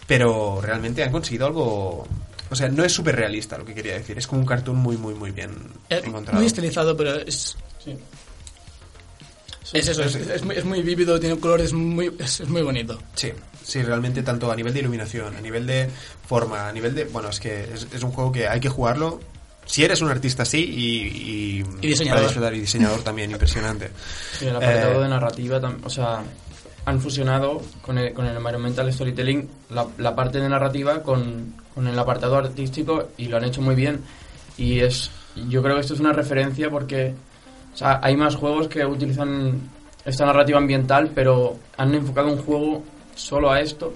[0.07, 2.07] pero realmente han conseguido algo...
[2.51, 4.99] O sea, no es súper realista lo que quería decir, es como un cartoon muy,
[4.99, 5.53] muy, muy bien
[5.89, 6.37] Es encontrado.
[6.37, 7.57] muy estilizado, pero es...
[9.73, 12.13] Es eso, es, es muy, es muy vívido, tiene colores muy...
[12.19, 12.99] Es, es muy bonito.
[13.15, 15.89] Sí, sí, realmente tanto a nivel de iluminación, a nivel de
[16.27, 17.05] forma, a nivel de...
[17.05, 19.21] Bueno, es que es, es un juego que hay que jugarlo.
[19.67, 21.65] Si eres un artista, sí, y...
[21.81, 22.19] Y diseñador.
[22.19, 23.91] para disfrutar, y diseñador también, impresionante.
[24.37, 26.23] Sí, el apartado Eh, de narrativa, o sea,
[26.87, 31.87] han fusionado con el, con el environmental storytelling la, la parte de narrativa con, con
[31.87, 34.01] el apartado artístico y lo han hecho muy bien.
[34.59, 35.11] Y es,
[35.49, 37.15] yo creo que esto es una referencia porque
[37.81, 39.61] hay más juegos que utilizan
[40.05, 42.83] esta narrativa ambiental, pero han enfocado un juego
[43.15, 43.93] solo a esto.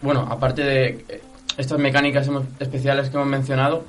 [0.00, 1.22] Bueno, aparte de eh,
[1.56, 2.28] estas mecánicas
[2.58, 3.84] especiales que hemos mencionado,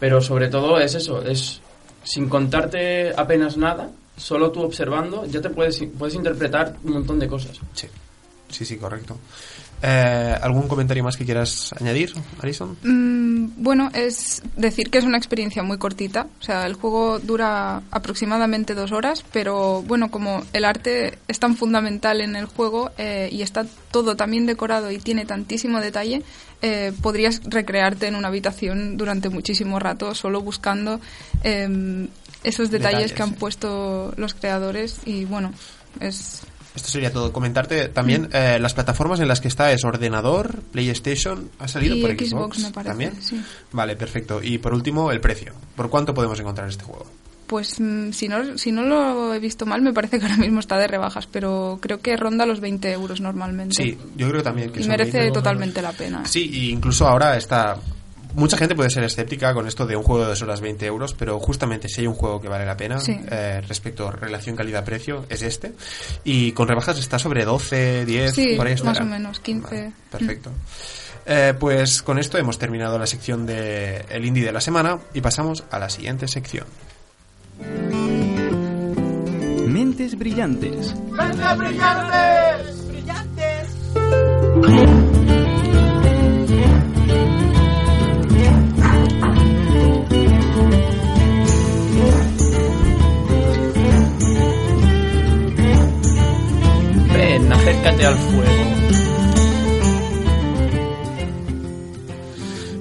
[0.00, 1.60] pero sobre todo es eso, es
[2.02, 7.28] sin contarte apenas nada, solo tú observando, ya te puedes, puedes interpretar un montón de
[7.28, 7.58] cosas.
[7.72, 7.86] Sí,
[8.48, 9.18] sí, sí, correcto.
[9.86, 12.74] Eh, ¿Algún comentario más que quieras añadir, Alison?
[12.82, 16.26] Mm, bueno, es decir que es una experiencia muy cortita.
[16.40, 21.54] O sea, el juego dura aproximadamente dos horas, pero bueno, como el arte es tan
[21.54, 26.22] fundamental en el juego eh, y está todo tan bien decorado y tiene tantísimo detalle,
[26.62, 30.98] eh, podrías recrearte en una habitación durante muchísimo rato solo buscando
[31.42, 32.08] em,
[32.42, 35.52] esos detalles, Detalles, que han puesto los creadores y bueno,
[36.00, 36.40] es
[36.74, 37.32] Esto sería todo.
[37.32, 42.02] Comentarte también eh, las plataformas en las que está es ordenador, PlayStation, ha salido Y
[42.02, 43.22] por Xbox, Xbox, me parece, también.
[43.22, 43.40] sí.
[43.72, 44.42] Vale, perfecto.
[44.42, 45.52] Y por último, el precio.
[45.76, 47.06] ¿Por cuánto podemos encontrar este juego?
[47.46, 50.60] Pues mm, si no, si no lo he visto mal, me parece que ahora mismo
[50.60, 53.74] está de rebajas, pero creo que ronda los 20 euros normalmente.
[53.80, 55.32] Sí, yo creo también que Y merece 20.
[55.34, 56.24] totalmente la pena.
[56.26, 57.76] Sí, y incluso ahora está...
[58.34, 61.14] Mucha gente puede ser escéptica con esto de un juego de dos horas 20 euros,
[61.14, 63.18] pero justamente si hay un juego que vale la pena Sí.
[63.30, 65.72] eh, respecto a relación calidad-precio, es este.
[66.24, 69.74] Y con rebajas está sobre 12, 10, Sí, por ahí más o menos, 15.
[69.76, 70.50] Vale, perfecto.
[71.26, 75.20] Eh, pues con esto hemos terminado la sección de El Indie de la semana y
[75.20, 76.66] pasamos a la siguiente sección.
[79.66, 80.94] Mentes brillantes.
[81.12, 81.40] Ven,
[97.84, 98.64] acércate al fuego.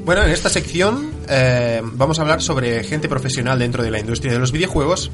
[0.05, 4.33] Bueno, en esta sección eh, vamos a hablar sobre gente profesional dentro de la industria
[4.33, 5.11] de los videojuegos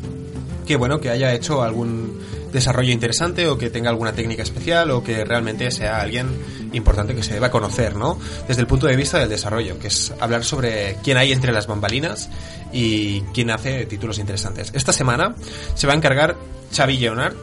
[0.65, 2.19] que bueno que haya hecho algún
[2.52, 6.28] desarrollo interesante o que tenga alguna técnica especial o que realmente sea alguien
[6.73, 8.19] importante que se deba conocer, ¿no?
[8.47, 11.65] Desde el punto de vista del desarrollo, que es hablar sobre quién hay entre las
[11.67, 12.30] bambalinas
[12.71, 14.71] y quién hace títulos interesantes.
[14.75, 15.36] Esta semana
[15.75, 16.36] se va a encargar
[16.75, 17.36] Xavi Leonard.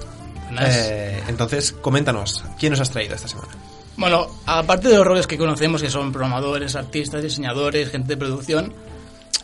[0.60, 3.48] Eh, entonces, coméntanos, ¿quién nos has traído esta semana?
[3.96, 8.72] Bueno, aparte de los roles que conocemos, que son programadores, artistas, diseñadores, gente de producción,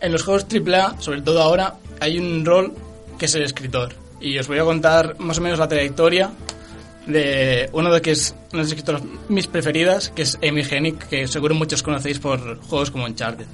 [0.00, 2.74] en los juegos AAA, sobre todo ahora, hay un rol
[3.18, 3.94] que es el escritor.
[4.20, 6.30] Y os voy a contar más o menos la trayectoria
[7.06, 10.98] de uno de que es una de las escritoras mis preferidas, que es Amy Hennig,
[10.98, 13.46] que seguro muchos conocéis por juegos como Uncharted.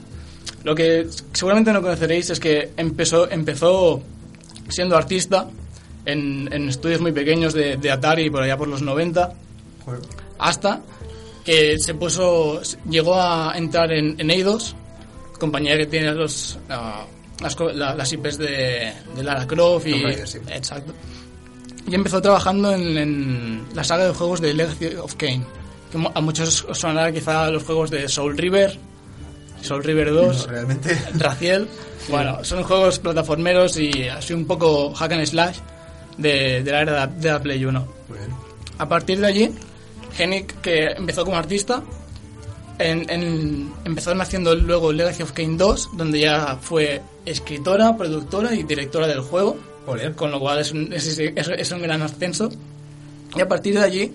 [0.64, 4.02] Lo que seguramente no conoceréis es que empezó, empezó
[4.68, 5.48] siendo artista
[6.12, 9.32] en, en estudios muy pequeños de, de Atari por allá por los 90
[9.84, 10.00] Joder.
[10.38, 10.80] hasta
[11.44, 14.74] que se puso llegó a entrar en, en Eidos
[15.38, 17.04] compañía que tiene los ah,
[17.40, 19.94] las, la- las IPs de, de Lara Croft y
[20.26, 20.38] sí.
[20.50, 20.92] exacto
[21.86, 25.44] y empezó trabajando en, en la saga de juegos de Legacy of Kain
[25.90, 28.76] que a muchos os sonará quizá los juegos de Soul River
[29.62, 30.98] Soul River 2 No, realmente.
[31.14, 31.68] Raciel.
[32.08, 35.58] Bueno, son juegos plataformeros y así un poco hack and slash
[36.18, 37.88] de, de la era de, la Play 1.
[38.08, 38.30] Muy bien.
[38.78, 39.50] A partir de allí,
[40.18, 41.82] Hennig, que empezó como artista,
[42.78, 48.62] en, en- empezó haciendo luego Legacy of Kain 2, donde ya fue escritora, productora y
[48.62, 50.12] directora del juego, Ole.
[50.12, 52.48] con lo cual es un, es, es- es un gran ascenso.
[53.36, 54.12] Y a partir de allí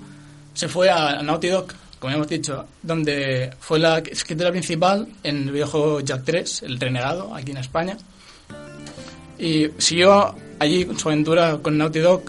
[0.53, 1.67] se fue a Naughty Dog,
[1.99, 7.33] como hemos dicho, donde fue la escritora principal en el videojuego Jack 3, El Renegado,
[7.35, 7.97] aquí en España.
[9.37, 12.23] Y siguió allí con su aventura con Naughty Dog,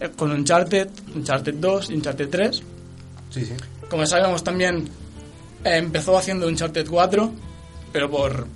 [0.00, 2.62] eh, con Uncharted, Uncharted 2 y Uncharted 3.
[3.30, 3.52] Sí, sí.
[3.88, 4.88] Como sabemos también
[5.64, 7.32] eh, empezó haciendo Uncharted 4,
[7.92, 8.46] pero por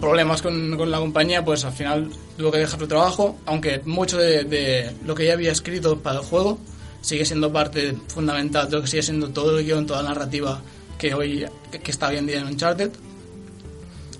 [0.00, 4.18] problemas con, con la compañía, pues al final tuvo que dejar su trabajo, aunque mucho
[4.18, 6.58] de, de lo que ya había escrito para el juego
[7.00, 10.60] sigue siendo parte fundamental de lo que sigue siendo todo el guion, toda la narrativa
[10.98, 12.90] que hoy que, que está hoy en día en Uncharted.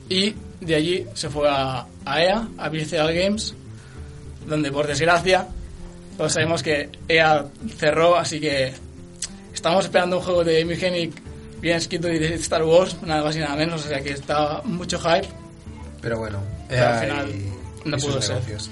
[0.09, 3.55] Y de allí se fue a, a EA, a Visceral Games,
[4.47, 5.47] donde por desgracia
[6.17, 7.47] todos sabemos que EA
[7.79, 8.73] cerró, así que
[9.55, 11.13] estamos esperando un juego de Hennig
[11.61, 14.61] bien escrito y de Star Wars, nada más y nada menos, o sea que está
[14.65, 15.29] mucho hype.
[16.03, 18.35] Pero bueno, Pero al eh, final y- no y pudo ser.
[18.37, 18.71] negocios.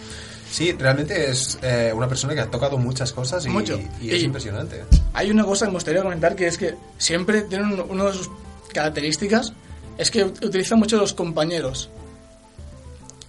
[0.50, 3.78] Sí, realmente es eh, una persona que ha tocado muchas cosas y, Mucho.
[4.00, 4.82] y es Y- impresionante.
[5.12, 8.12] Hay una cosa que me gustaría comentar que es que siempre tiene un- una de
[8.14, 8.30] sus
[8.72, 9.52] características
[9.98, 11.90] es que ut- utiliza mucho los compañeros.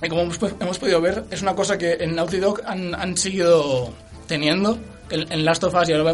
[0.01, 3.17] Y como hemos, hemos podido ver, es una cosa que en Naughty Dog han, han
[3.17, 3.93] seguido
[4.27, 4.77] teniendo.
[5.09, 6.13] En, en Last of Us, y ahora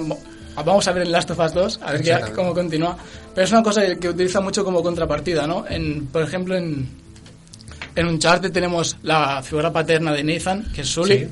[0.63, 2.97] vamos, a ver en Last of Us 2, a ver qué- cómo continúa.
[3.33, 5.65] Pero es una cosa que, que utiliza mucho como contrapartida, ¿no?
[5.67, 6.87] En, por ejemplo, en,
[7.95, 11.19] en Uncharted tenemos la figura paterna de Nathan, que es Sully.
[11.19, 11.27] Sí.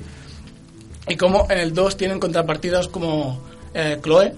[1.09, 3.41] Y como en el 2 tienen contrapartidas como
[3.73, 4.33] eh, Chloe,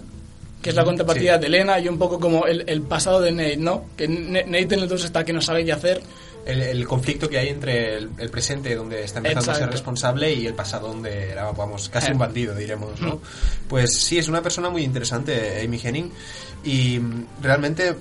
[0.61, 1.41] que es la contrapartida Sí.
[1.41, 3.85] de Elena, y un poco como el, el pasado de Nate, ¿no?
[3.97, 6.01] Que Nate en el 2 está que no sabe qué hacer.
[6.45, 9.71] El, el conflicto que hay entre el, el presente, donde está empezando a ser Exacto.
[9.71, 12.13] responsable, y el pasado, donde era, vamos, casi Eh.
[12.13, 13.15] un bandido, diremos, ¿no?
[13.15, 13.19] Mm.
[13.67, 16.11] Pues sí, es una persona muy interesante, Amy Henning,
[16.63, 17.95] y mm, realmente...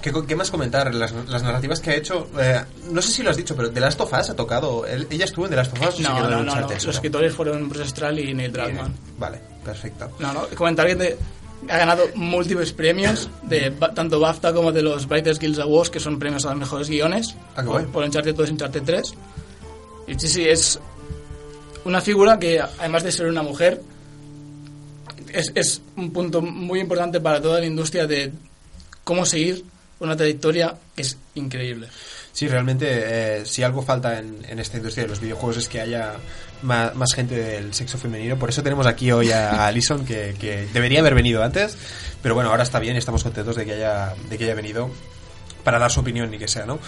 [0.00, 0.94] ¿Qué, qué más comentar?
[0.94, 2.28] Las, las narrativas que ha hecho.
[2.38, 2.62] eh,
[2.92, 4.86] no sé si lo has dicho, pero The Last of Us ha tocado.
[4.86, 5.98] ella estuvo en The Last of Us.
[6.00, 6.68] No, no, no, no.
[6.70, 8.94] Los escritores fueron Bruce Astral y Neil Druckmann.
[9.18, 10.08] Vale, perfecto.
[10.20, 10.46] No, no.
[10.54, 11.16] Comentar que te-
[11.68, 16.18] ha ganado múltiples premios, de tanto BAFTA como de los Writers Guild Awards, que son
[16.18, 17.84] premios a los mejores guiones, Ah, por, guay.
[17.86, 19.14] por Uncharted 2 y Uncharted 3.
[20.08, 20.78] Y sí, sí, es
[21.84, 23.80] una figura que, además de ser una mujer,
[25.32, 28.32] es, es un punto muy importante para toda la industria de
[29.04, 29.64] cómo seguir
[29.98, 31.88] una trayectoria que es increíble.
[32.32, 32.86] Sí, realmente,
[33.40, 36.14] eh, si algo falta en, en esta industria de los videojuegos es que haya
[36.62, 38.38] ma- más, gente del sexo femenino.
[38.38, 41.76] Por eso tenemos aquí hoy a Alison, que, que debería haber venido antes.
[42.22, 44.90] Pero bueno, ahora está bien y estamos contentos de que haya, de que haya venido
[45.64, 46.78] para dar su opinión ni que sea, ¿no?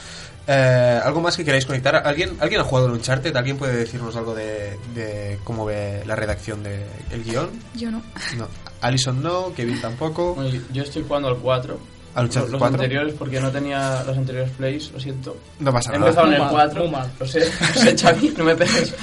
[0.47, 1.97] Eh, ¿Algo más que queráis conectar?
[1.97, 3.37] ¿Alguien, ¿Alguien ha jugado en Uncharted?
[3.37, 7.51] ¿Alguien puede decirnos algo de, de cómo ve la redacción del guion?
[7.75, 8.03] Yo no.
[8.37, 8.47] No.
[8.81, 10.43] Alison no, Kevin tampoco.
[10.73, 11.79] Yo estoy jugando al 4.
[12.15, 12.67] ¿Al los 4?
[12.67, 15.37] anteriores porque no tenía los anteriores plays, lo siento.
[15.61, 16.07] No pasa He nada.
[16.11, 17.11] empezado en el Muy mal, 4, muy mal.
[17.21, 18.95] lo sé, lo sé, Xavi, no me pegues.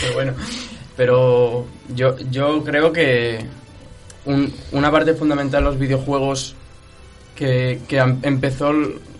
[0.00, 0.32] Pero bueno,
[0.96, 3.44] pero yo, yo creo que
[4.24, 6.54] un- una parte fundamental de los videojuegos
[7.34, 8.72] que, que am- empezó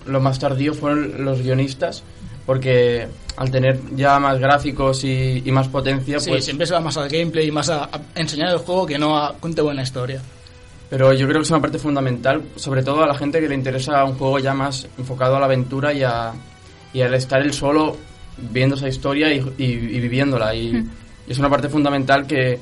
[0.06, 2.02] lo más tardío fueron los guionistas,
[2.46, 6.44] porque al tener ya más gráficos y, y más potencia, Sí, pues...
[6.44, 9.16] siempre se va más al gameplay y más a, a enseñar el juego que no
[9.16, 10.20] a contar buena historia.
[10.90, 13.54] Pero yo creo que es una parte fundamental, sobre todo a la gente que le
[13.54, 16.32] interesa un juego ya más enfocado a la aventura y, a,
[16.92, 17.96] y al estar él solo
[18.36, 20.52] viendo esa historia y, y- y viviéndola.
[20.54, 20.76] Y,
[21.28, 22.58] y es una parte fundamental que,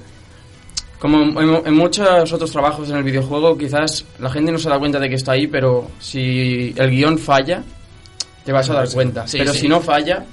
[0.98, 4.78] como en, en muchos otros trabajos en el videojuego, quizás la gente no se da
[4.78, 7.62] cuenta de que está ahí, pero si el guion falla,
[8.44, 9.26] te vas a dar cuenta.
[9.26, 9.60] Sí, pero sí.
[9.60, 10.26] si no falla,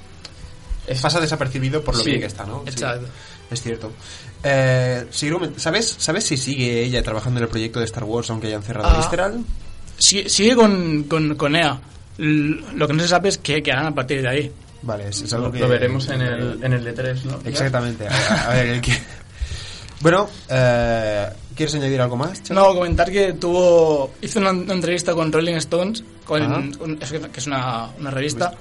[0.86, 2.62] es, Pasa desapercibido por lo Sí, bien que está, ¿no?
[2.66, 3.06] Exacto.
[3.50, 3.90] Es cierto.
[4.48, 5.06] Eh,
[5.56, 8.88] ¿sabes, ¿Sabes si sigue ella trabajando en el proyecto de Star Wars aunque hayan cerrado
[8.90, 8.96] Ah.
[8.98, 9.44] Visceral?
[9.98, 11.80] Sigue, sigue con, con, con EA.
[12.18, 14.52] Lo que no se sabe es qué, qué harán a partir de ahí.
[14.82, 15.58] Vale, es, es algo que...
[15.58, 17.40] Lo veremos en el, en el E3, ¿no?
[17.44, 18.06] Exactamente.
[18.06, 18.92] A, a ver, el que...
[20.00, 22.48] Bueno, eh, ¿quieres añadir algo más?
[22.50, 27.46] No, comentar que tuvo hizo una, una entrevista con Rolling Stones, con, que que es
[27.46, 28.52] una, una revista,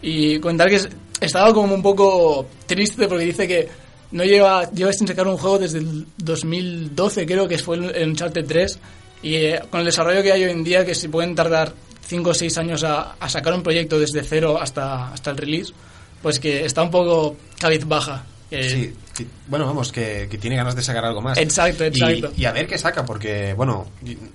[0.00, 0.88] y comentar que es-
[1.20, 3.68] estaba como un poco triste porque dice que
[4.12, 8.46] no lleva, lleva sin sacar un juego desde el 2012, creo que fue el Uncharted
[8.46, 8.78] 3,
[9.22, 11.72] y eh, con el desarrollo que hay hoy en día, que se pueden tardar
[12.06, 15.72] 5 o 6 años a, a sacar un proyecto desde cero hasta, hasta el release,
[16.20, 18.24] pues que está un poco cabizbaja.
[18.56, 19.26] Que- Sí, sí.
[19.48, 21.38] bueno, vamos, que, que tiene ganas de sacar algo más.
[21.38, 22.32] Exacto, exacto.
[22.36, 23.86] Y, a ver qué saca, porque, bueno,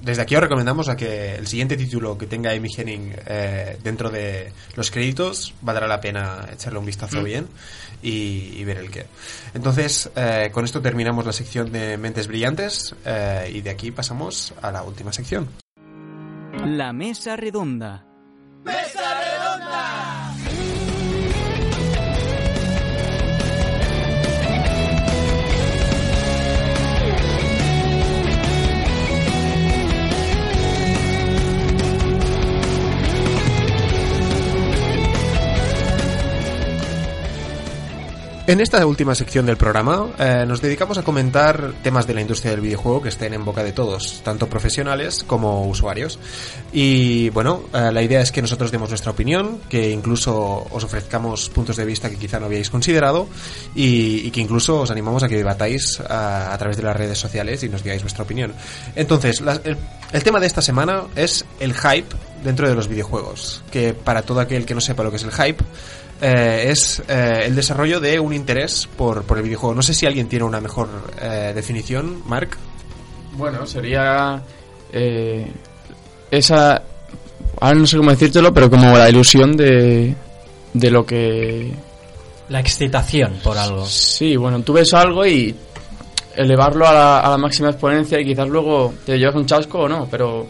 [0.02, 4.10] desde aquí os recomendamos a que el siguiente título que tenga Amy Henning eh, dentro
[4.10, 7.24] de los créditos valdrá la pena echarle un vistazo Mm.
[7.24, 7.48] bien
[8.04, 9.06] y, y ver el qué.
[9.54, 14.54] Entonces, eh, con esto terminamos la sección de Mentes Brillantes eh, y de aquí pasamos
[14.62, 15.48] a la última sección.
[16.66, 18.04] La mesa redonda.
[38.48, 42.52] En esta última sección del programa eh, nos dedicamos a comentar temas de la industria
[42.52, 46.18] del videojuego que estén en boca de todos, tanto profesionales como usuarios.
[46.72, 51.50] Y bueno, eh, la idea es que nosotros demos nuestra opinión, que incluso os ofrezcamos
[51.50, 53.28] puntos de vista que quizá no habíais considerado
[53.76, 57.64] y, que incluso os animamos a que debatáis a, a través de las redes sociales
[57.64, 58.54] y nos digáis vuestra opinión.
[58.96, 59.44] Entonces,
[60.14, 64.40] el tema de esta semana es el hype dentro de los videojuegos, que para todo
[64.40, 65.62] aquel que no sepa lo que es el hype,
[66.22, 69.76] eh, es eh, el desarrollo de un interés por, por el videojuego.
[69.76, 70.90] No sé si alguien tiene una mejor
[71.22, 72.58] eh, definición, Mark.
[73.34, 74.42] Bueno, sería
[74.92, 75.52] eh,
[76.32, 76.82] esa...
[77.60, 80.16] Ahora no sé cómo decírtelo, pero como la ilusión de,
[80.74, 81.74] de lo que...
[82.50, 83.86] La excitación por algo.
[83.86, 85.56] Sí, bueno, tú ves algo y
[86.36, 89.90] elevarlo a la, a la máxima exponencia y quizás luego te llevas un chasco o
[89.90, 90.48] no, pero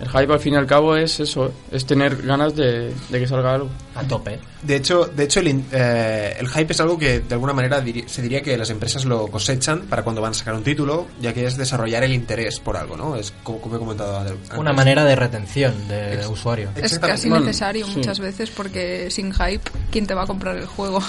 [0.00, 3.26] el hype al fin y al cabo es eso, es tener ganas de, de que
[3.26, 3.68] salga algo.
[3.94, 4.38] A tope.
[4.62, 7.82] De hecho, de hecho el, in- eh, el hype es algo que de alguna manera
[7.84, 11.06] diri- se diría que las empresas lo cosechan para cuando van a sacar un título,
[11.20, 13.16] ya que es desarrollar el interés por algo, ¿no?
[13.16, 14.34] Es como, como he comentado antes.
[14.56, 16.70] Una manera de retención de, Ex- usuario.
[16.76, 17.96] Es casi Bueno, necesario sí.
[17.96, 21.00] muchas veces porque sin hype, ¿quién te va a comprar el juego?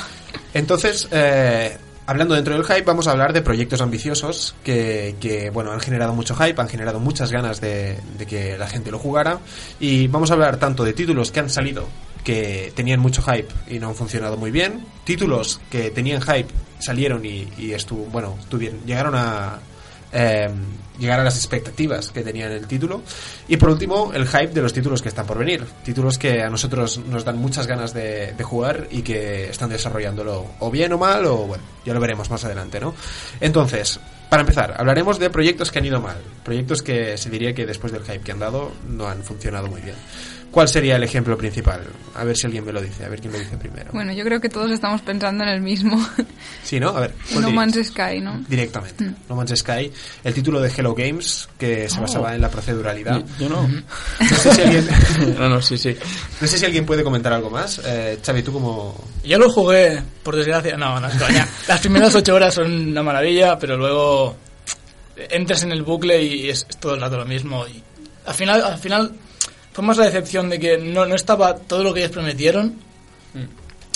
[0.54, 1.78] Entonces, eh,
[2.09, 6.13] hablando dentro del hype, vamos a hablar de proyectos ambiciosos que, que, bueno, han generado
[6.15, 9.39] mucho hype, han generado muchas ganas de, de que la gente lo jugara.
[9.79, 11.87] Y vamos a hablar tanto de títulos que han salido
[12.23, 16.47] que tenían mucho hype y no han funcionado muy bien, títulos que tenían hype,
[16.79, 19.59] salieron y, y estuvo, bueno, tuvieron, llegaron a
[20.11, 20.49] eh,
[20.99, 23.01] llegar a las expectativas que tenían el título.
[23.47, 25.65] Y por último, el hype de los títulos que están por venir.
[25.83, 30.71] Títulos que a nosotros nos dan muchas ganas de, jugar y que están desarrollándolo o
[30.71, 32.95] bien o mal o bueno, ya lo veremos más adelante, ¿no?
[33.39, 36.17] Entonces, para empezar, hablaremos de proyectos que han ido mal.
[36.43, 39.81] Proyectos que se diría que después del hype que han dado no han funcionado muy
[39.81, 39.95] bien.
[40.51, 41.81] ¿Cuál sería el ejemplo principal?
[42.15, 43.91] A ver si alguien me lo dice, a ver quién lo dice primero.
[43.93, 46.03] Bueno, yo creo que todos estamos pensando en el mismo.
[46.63, 46.89] Sí, ¿no?
[46.89, 47.13] A ver.
[47.31, 47.55] ¿cuál no dirías?
[47.55, 48.43] Man's Sky, ¿no?
[48.47, 49.03] Directamente.
[49.03, 49.15] Mm.
[49.29, 49.91] No Man's Sky,
[50.23, 52.01] el título de Hello Games, que se Oh.
[52.01, 53.23] basaba en la proceduralidad.
[53.39, 53.67] Yo no.
[53.67, 54.88] No sé si alguien,
[55.39, 55.95] no, no, sí, sí.
[56.41, 57.81] no sé si alguien puede comentar algo más.
[57.85, 59.03] Eh, Xavi, tú como...
[59.23, 61.47] Yo lo jugué, por desgracia, no, no es coña.
[61.67, 64.35] Las primeras ocho horas son una maravilla, pero luego
[65.15, 67.65] entras en el bucle y es, es todo el rato lo mismo.
[67.67, 67.81] Y
[68.27, 69.12] al final, al final
[69.79, 72.75] fue más la decepción de que no, no estaba todo lo que ellos prometieron.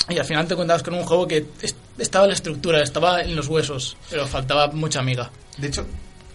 [0.07, 3.21] Y al final te encontrabas con un juego que es- estaba en la estructura, estaba
[3.21, 5.29] en los huesos, pero faltaba mucha amiga.
[5.57, 5.85] De hecho,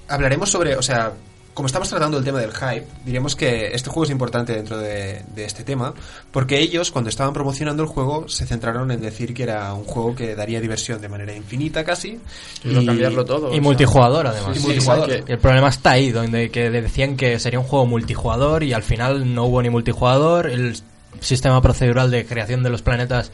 [0.08, 1.12] hablaremos sobre, o sea,
[1.54, 5.22] como estamos tratando el tema del hype, diríamos que este juego es importante dentro de,
[5.34, 5.92] de este tema,
[6.30, 10.14] porque ellos, cuando estaban promocionando el juego, se centraron en decir que era un juego
[10.14, 12.20] que daría diversión de manera infinita casi.
[12.62, 13.48] Quiero cambiarlo todo.
[13.50, 13.62] Y sea.
[13.62, 14.56] multijugador, además.
[14.56, 15.10] Y multijugador.
[15.10, 18.72] es que- El problema está ahí, donde que decían que sería un juego multijugador y
[18.72, 20.46] al final no hubo ni multijugador.
[20.48, 20.76] El
[21.20, 23.30] sistema procedural de creación de los planetas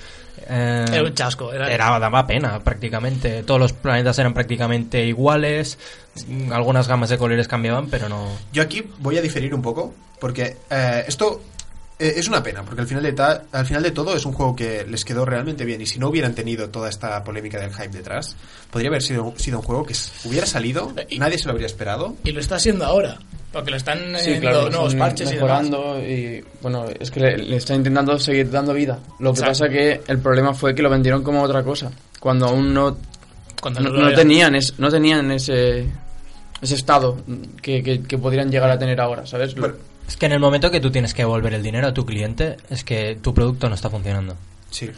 [0.49, 1.53] eh, Era un chasco.
[1.53, 3.43] Era, era- daba pena prácticamente.
[3.43, 5.79] Todos los planetas eran prácticamente iguales.
[6.53, 8.29] Algunas gamas de colores cambiaban, pero no.
[8.53, 11.43] Yo aquí voy a diferir un poco, porque eh, esto
[11.99, 14.33] eh, es una pena, porque al final, de ta- al final de todo es un
[14.33, 17.73] juego que les quedó realmente bien, y si no hubieran tenido toda esta polémica del
[17.73, 18.37] hype detrás,
[18.71, 22.17] podría haber sido, sido un juego que hubiera salido, Y- nadie se lo habría esperado.
[22.25, 23.19] Y lo está haciendo ahora,
[23.53, 25.63] porque lo están Sí, eh, claro, nuevos están parches y demás.
[25.63, 28.99] mejorando y, bueno, es que le, le está intentando seguir dando vida.
[29.21, 29.65] Lo que Exacto.
[29.65, 32.97] pasa que el problema fue que lo vendieron como otra cosa, cuando aún no
[33.61, 35.87] Cuando no, tenían es, no tenían ese
[36.61, 37.19] ese estado
[37.63, 39.55] que, que, que podrían llegar a tener ahora, ¿sabes?
[40.09, 42.57] Es que en el momento que tú tienes que devolver el dinero a tu cliente,
[42.71, 44.37] es que tu producto no está funcionando.
[44.71, 44.91] Sí.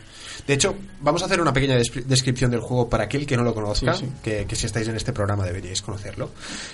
[0.46, 3.42] De hecho, vamos a hacer una pequeña descri- descripción del juego para aquel que no
[3.42, 4.12] lo conozca, Sí, sí.
[4.22, 6.30] Que, que si estáis en este programa deberíais conocerlo,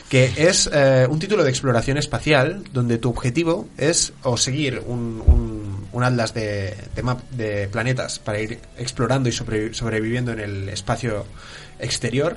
[0.09, 5.23] que es eh, un título de exploración espacial donde tu objetivo es o seguir un,
[5.27, 10.41] un- un atlas de, de, map- de planetas para ir explorando y sobrevi- sobreviviendo en
[10.41, 11.25] el espacio
[11.79, 12.37] exterior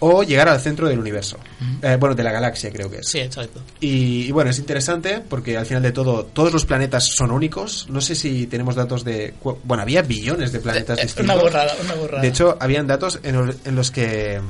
[0.00, 1.38] o llegar al centro del universo.
[1.82, 3.08] Eh, bueno, de la galaxia creo que es.
[3.08, 3.60] Sí, exacto.
[3.80, 7.86] Y, y bueno, es interesante porque al final de todo, todos los planetas son únicos.
[7.88, 9.34] No sé si tenemos datos de.
[9.64, 11.34] Bueno, había billones de planetas Eh, distintos.
[11.34, 12.20] Una borrada, una borrada.
[12.22, 14.40] De hecho, habían datos en, los- en los que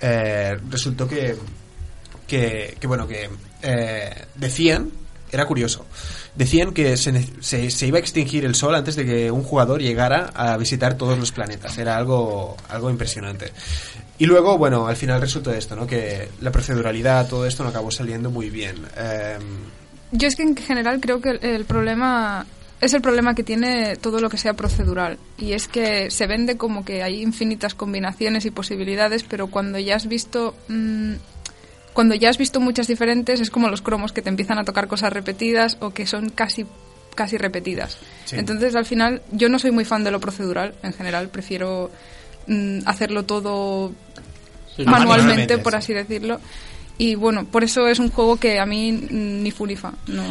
[0.00, 1.36] eh, resultó que,
[2.26, 3.28] que, que, bueno, que
[3.62, 4.90] eh, decían,
[5.32, 5.86] era curioso,
[6.34, 9.80] decían que se, se, se iba a extinguir el Sol antes de que un jugador
[9.80, 11.76] llegara a visitar todos los planetas.
[11.78, 13.52] Era algo, algo impresionante.
[14.18, 15.86] Y luego, bueno, al final resultó esto, ¿no?
[15.86, 18.76] Que la proceduralidad, todo esto no acabó saliendo muy bien.
[18.96, 19.38] Eh,
[20.12, 22.46] Yo es que en general creo que el, el problema
[22.80, 25.18] es el problema que tiene todo lo que sea procedural.
[25.38, 29.96] Y es que se vende como que hay infinitas combinaciones y posibilidades, pero cuando ya
[29.96, 30.54] has visto.
[30.68, 31.14] mm,
[31.92, 34.88] cuando ya has visto muchas diferentes, es como los cromos que te empiezan a tocar
[34.88, 36.66] cosas repetidas o que son casi
[37.14, 37.98] casi repetidas.
[38.24, 38.34] Sí.
[38.36, 41.90] Entonces, al final, yo no soy muy fan de lo procedural, en general, prefiero
[42.46, 43.92] mm, hacerlo todo
[44.76, 45.78] Sí, manualmente, por sí.
[45.78, 46.40] así decirlo.
[46.98, 49.92] Y bueno, por eso es un juego que a mí mm, ni fu ni fa.
[50.06, 50.22] No.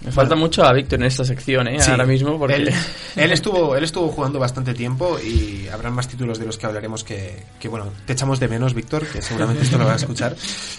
[0.00, 1.80] Me falta mucho a Víctor en esta sección, ¿eh?
[1.80, 1.90] Sí.
[1.90, 2.54] Ahora mismo, porque...
[2.54, 2.72] Él,
[3.16, 7.02] él estuvo, él estuvo jugando bastante tiempo y habrán más títulos de los que hablaremos
[7.02, 10.36] que, que, bueno, te echamos de menos, Víctor, que seguramente esto lo va a escuchar.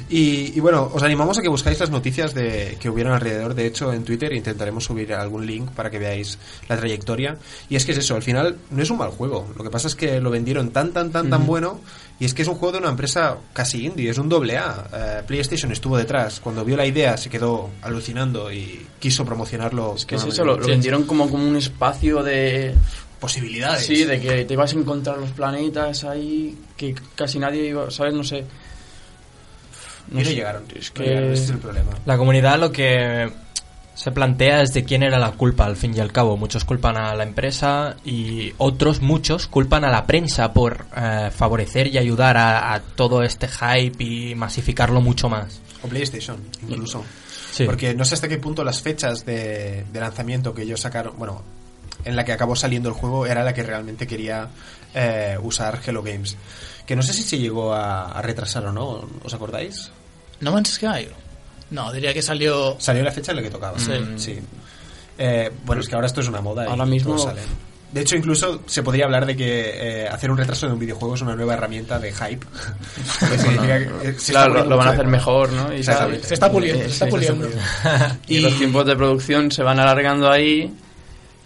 [0.10, 3.56] Y, y, bueno, os animamos a que buscáis las noticias de, que hubieron alrededor.
[3.56, 6.40] De hecho, en Twitter intentaremos subir algún link para que veáis
[6.70, 7.38] la trayectoria.
[7.68, 9.50] Y es que es eso, al final no es un mal juego.
[9.58, 11.82] Lo que pasa es que lo vendieron tan, tan, tan, tan bueno.
[12.20, 14.88] Y es que es un juego de una empresa casi indie, es un doble A.
[14.94, 16.42] Eh, PlayStation estuvo detrás.
[16.42, 19.96] Cuando vio la idea se quedó alucinando y quiso promocionarlo.
[19.96, 22.76] Es que es eso, lo, vendieron como, como un espacio de...
[23.22, 23.86] posibilidades.
[23.86, 28.14] Sí, de que te ibas a encontrar los planetas ahí, que casi nadie iba, ¿sabes?
[28.14, 28.44] No sé.
[30.12, 30.36] Y no sé.
[30.36, 30.64] llegaron.
[30.76, 31.34] Es No llegaron, que...
[31.34, 31.92] ese es el problema.
[32.06, 33.32] La comunidad lo que
[34.00, 36.38] se plantea es de quién era la culpa al fin y al cabo.
[36.38, 41.88] Muchos culpan a la empresa y otros, muchos, culpan a la prensa por eh, favorecer
[41.88, 45.60] y ayudar a, a todo este hype y masificarlo mucho más.
[45.84, 47.04] O PlayStation, incluso.
[47.52, 47.66] Sí.
[47.66, 51.44] Porque no sé hasta qué punto las fechas de, de lanzamiento que ellos sacaron, bueno,
[52.06, 54.48] en la que acabó saliendo el juego, era la que realmente quería
[54.94, 56.38] eh, usar Hello Games.
[56.86, 59.92] Que no sé si se llegó a, a retrasar o no, ¿os acordáis?
[60.40, 61.10] ¿No Man's Sky?
[61.72, 62.76] No, diría que salió...
[62.80, 63.78] Salió la fecha en la que tocaba.
[64.18, 64.40] Sí.
[65.18, 66.66] Eh, bueno, es que ahora esto es una moda.
[66.66, 67.44] y Ahora mismo- todos salen.
[67.92, 69.72] De hecho, incluso se podría hablar de que
[70.04, 72.46] eh, hacer un retraso de un videojuego es una nueva herramienta de hype.
[74.02, 75.74] Que, se Claro, lo, van a hacer mejor, ¿no?
[75.74, 75.84] Y.
[75.84, 75.92] Se
[76.34, 77.48] está puliendo, se está puliendo.
[78.28, 80.72] Y, Y- los tiempos de producción se van alargando ahí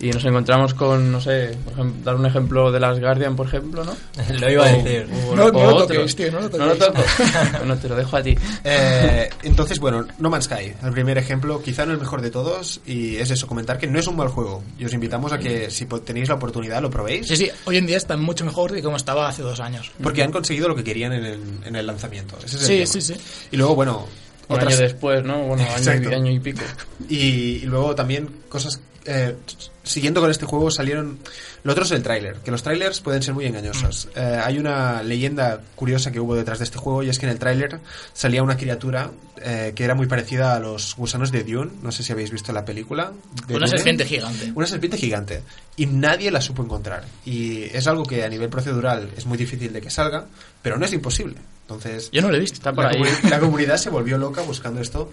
[0.08, 3.47] y nos encontramos con, no sé, por ejemplo, dar un ejemplo de las Guardian, por
[3.47, 3.95] ejemplo, ¿no?
[4.39, 5.08] lo iba a decir.
[5.30, 5.88] o- No- no o lo otro.
[5.88, 7.01] toquéis, tío, no lo No lo toco.
[7.60, 8.36] bueno, te lo dejo a ti.
[8.64, 12.82] Eh, entonces, bueno, No Man's Sky, el primer ejemplo, quizá no el mejor de todos,
[12.86, 14.64] y es eso, comentar que no es un mal juego.
[14.78, 17.86] Y os invitamos a que, si tenéis la oportunidad, lo probéis, Sí, sí, hoy en
[17.86, 19.91] día está mucho mejor que como estaba hace dos años.
[20.01, 22.38] porque han conseguido lo que querían en el, en el lanzamiento.
[22.45, 22.86] Ese es el Sí, tema.
[22.88, 23.16] sí, sí.
[23.51, 24.06] Y luego, bueno,
[24.49, 25.43] Un otras- año después, ¿no?
[25.43, 26.62] Bueno, año y, año y pico.
[27.08, 28.80] Y, y luego también cosas...
[29.06, 29.36] eh,
[29.84, 31.20] siguiendo con este juego salieron...
[31.64, 34.10] Lo otro es el tráiler, que los trailers pueden ser muy engañosos.
[34.16, 37.32] Eh, hay una leyenda curiosa que hubo detrás de este juego y es que en
[37.32, 37.80] el tráiler
[38.14, 39.12] salía una criatura
[39.42, 41.72] eh, que era muy parecida a los gusanos de Dune.
[41.82, 43.12] No sé si habéis visto la película.
[43.48, 43.78] de Una Dune.
[43.78, 44.52] serpiente gigante.
[44.56, 45.44] Una serpiente gigante.
[45.76, 47.04] Y nadie la supo encontrar.
[47.26, 50.26] Y es algo que a nivel procedural es muy difícil de que salga,
[50.62, 51.36] pero no es imposible.
[51.76, 52.55] Entonces, Yo no lo he visto.
[52.55, 52.97] Está por la, ahí.
[53.01, 55.11] comuni- la comunidad se volvió loca buscando esto.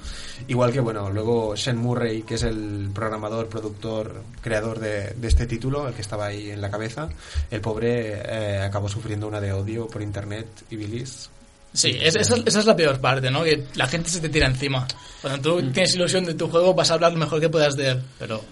[0.48, 5.46] Igual que, bueno, luego Shen Murray, que es el programador, productor, creador de, de este
[5.46, 7.08] título, el que estaba ahí en la cabeza,
[7.50, 11.30] el pobre eh, acabó sufriendo una de odio por internet y bilis.
[11.72, 13.44] Sí, es- esa, esa es la peor parte, ¿no?
[13.44, 14.86] Que la gente se te tira encima.
[15.22, 15.72] Cuando tú Mm.
[15.72, 18.42] tienes ilusión de tu juego vas a hablar lo mejor que puedas de él, pero...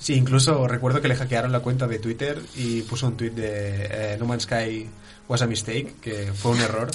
[0.00, 3.88] Sí, incluso recuerdo que le hackearon la cuenta de Twitter y puso un tweet de
[3.90, 4.88] eh, No Man's Sky
[5.28, 6.88] was a mistake, que fue un error.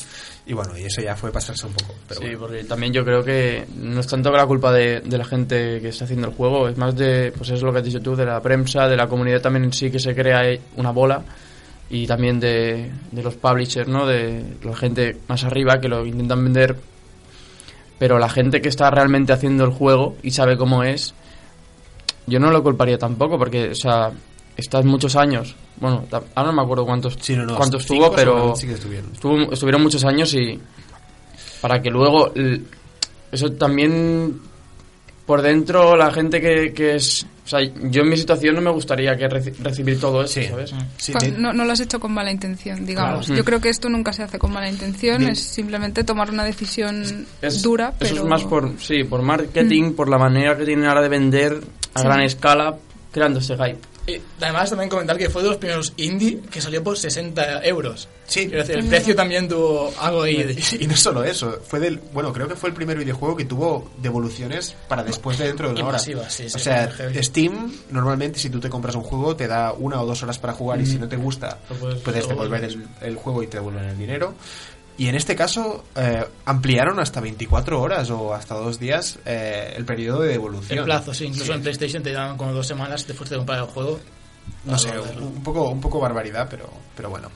[0.46, 1.96] Y bueno, y eso ya fue pasarse un poco.
[2.08, 2.40] Pero sí, bueno.
[2.40, 5.90] porque también yo creo que no es tanto la culpa de, de la gente que
[5.90, 8.26] está haciendo el juego, es más de, pues es lo que has dicho tú, de
[8.26, 10.42] la prensa, de la comunidad también en sí que se crea
[10.76, 11.24] una bola
[11.90, 14.08] y también de, de los publishers, ¿no?
[14.08, 16.76] De la gente más arriba que lo intentan vender,
[18.00, 21.14] pero la gente que está realmente haciendo el juego y sabe cómo es,
[22.26, 24.12] yo no lo culparía tampoco porque, o sea,
[24.58, 28.56] estás muchos años, bueno, ahora no me acuerdo cuántos, Sí, no, no, cuántos estuvo, pero
[28.56, 29.12] sí que estuvieron.
[29.14, 30.60] estuvo- estuvieron muchos años y
[31.62, 32.32] para que luego
[33.32, 34.40] eso también
[35.26, 38.72] por dentro la gente que, que es O sea, yo en mi situación no me
[38.72, 40.48] gustaría que reci- recibir todo eso, Sí.
[40.48, 40.74] ¿sabes?
[40.96, 43.26] Sí, Pues de- no, no lo has hecho con mala intención, digamos.
[43.26, 43.38] Claro.
[43.38, 45.32] Yo creo que esto nunca se hace con mala intención, Bien.
[45.32, 48.14] es simplemente tomar una decisión Es- dura, pero...
[48.16, 51.60] Eso es más por, sí, por marketing, por la manera que tienen ahora de vender
[51.96, 52.06] a Sí.
[52.06, 52.78] gran escala,
[53.12, 53.78] creando ese hype.
[54.06, 58.10] Y además también comentar que fue de los primeros indie que salió por 60 euros.
[58.28, 58.48] Sí.
[58.48, 60.44] Quiero decir, el precio también tuvo algo ahí.
[60.44, 63.38] de- Y, y no solo eso, fue del, bueno, creo que fue el primer videojuego
[63.38, 65.98] que tuvo devoluciones para después de dentro de una hora.
[66.00, 66.92] masivas, sí, sí, o sea.
[67.22, 70.54] Steam normalmente si tú te compras un juego te da una o dos horas para
[70.54, 71.60] jugar y si no te gusta
[72.04, 74.34] puedes devolver el, el juego y te devuelven el dinero.
[74.98, 79.86] Y en este caso eh, ampliaron hasta 24 horas o hasta dos días eh, el
[79.86, 80.80] periodo de devolución.
[80.80, 81.26] El plazo, sí.
[81.26, 84.00] Incluso en PlayStation te daban como dos semanas después de comprar el juego.
[84.66, 87.30] no sé, un poco un poco barbaridad, pero pero bueno.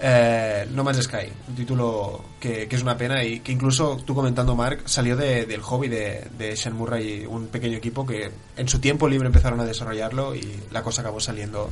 [0.00, 4.14] Eh, no Man's Sky, un título que, que es una pena y que incluso tú
[4.14, 8.68] comentando Mark salió de- del hobby de, de Sean Murray, un pequeño equipo que en
[8.68, 11.70] su tiempo libre empezaron a desarrollarlo y la cosa acabó saliendo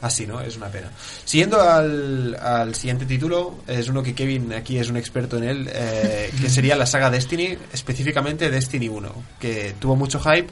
[0.00, 0.40] así, ¿no?
[0.40, 0.90] Es una pena.
[1.24, 5.70] Siguiendo al, al siguiente título, es uno que Kevin aquí es un experto en él,
[5.72, 10.48] eh, que sería la saga Destiny, específicamente Destiny 1, que tuvo mucho hype.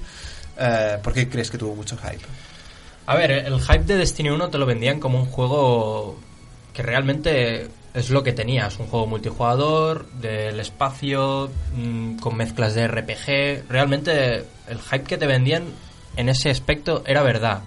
[0.58, 2.24] Eh, ¿Por qué crees que tuvo mucho hype?
[3.06, 6.18] A ver, el hype de Destiny 1 te lo vendían como un juego
[6.72, 12.86] que realmente es lo que tenías, un juego multijugador, del espacio, mm, con mezclas de
[12.86, 13.64] RPG.
[13.70, 15.64] Realmente el hype que te vendían
[16.16, 17.62] en ese aspecto era verdad.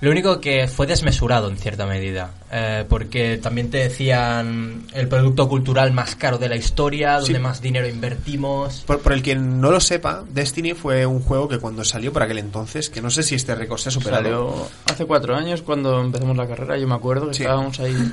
[0.00, 5.48] Lo único que fue desmesurado en cierta medida, eh, porque también te decían el producto
[5.48, 7.40] cultural más caro de la historia, donde Sí.
[7.40, 8.82] más dinero invertimos.
[8.86, 12.22] Por, por el quien no lo sepa, Destiny fue un juego que cuando salió por
[12.22, 14.22] aquel entonces, que no sé si este récord se ha superado.
[14.50, 17.42] Salió hace cuatro años cuando empezamos la carrera, yo me acuerdo que Sí.
[17.44, 18.12] estábamos ahí.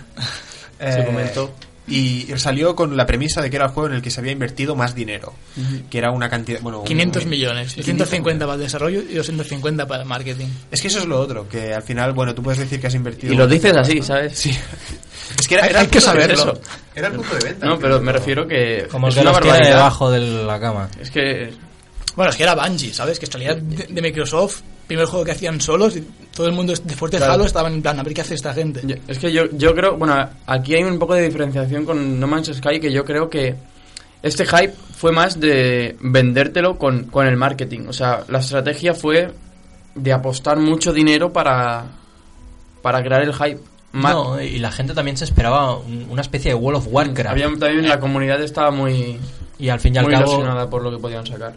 [0.80, 1.52] Eh, se comentó.
[1.88, 4.32] Y salió con la premisa de que era el juego en el que se había
[4.32, 5.34] invertido más dinero,
[5.90, 7.74] que era una cantidad, bueno, un- 500 millones.
[7.74, 10.48] 500 150 para el desarrollo y 250 para el marketing.
[10.70, 12.96] Es que eso es lo otro, que al final, bueno, tú puedes decir que has
[12.96, 13.34] invertido.
[13.34, 14.38] Y lo dices así, ¿sabes?
[14.38, 14.56] Sí.
[15.40, 16.54] Es que era, era hay el que punto de saberlo.
[16.54, 16.70] venta.
[16.96, 17.66] Era el punto de venta.
[17.66, 19.70] No, pero me refiero que Como el es que una barbaridad.
[19.70, 20.90] debajo de la cama.
[21.00, 21.52] Es que
[22.16, 23.18] Bueno, es que era Bungie, ¿sabes?
[23.20, 26.02] Que salía de, de Microsoft, primer juego que hacían solos y
[26.36, 27.34] todo el mundo de fuerte Claro.
[27.34, 28.82] Halo estaban en plan, a ver qué hace esta gente.
[28.86, 30.16] Yo- Es que yo, yo creo, bueno,
[30.46, 33.56] aquí hay un poco de diferenciación con No Man's Sky, que yo creo que
[34.24, 37.88] este hype fue más de vendértelo con, con el marketing.
[37.88, 39.34] O sea, la estrategia fue
[39.96, 41.86] de apostar mucho dinero para,
[42.82, 43.60] para crear el hype.
[43.94, 47.30] Ma- No, y la gente también se esperaba un- una especie de World of Warcraft.
[47.32, 49.20] Había también la comunidad estaba muy,
[49.60, 51.54] y al fin y al muy cabo ilusionada por lo que podían sacar.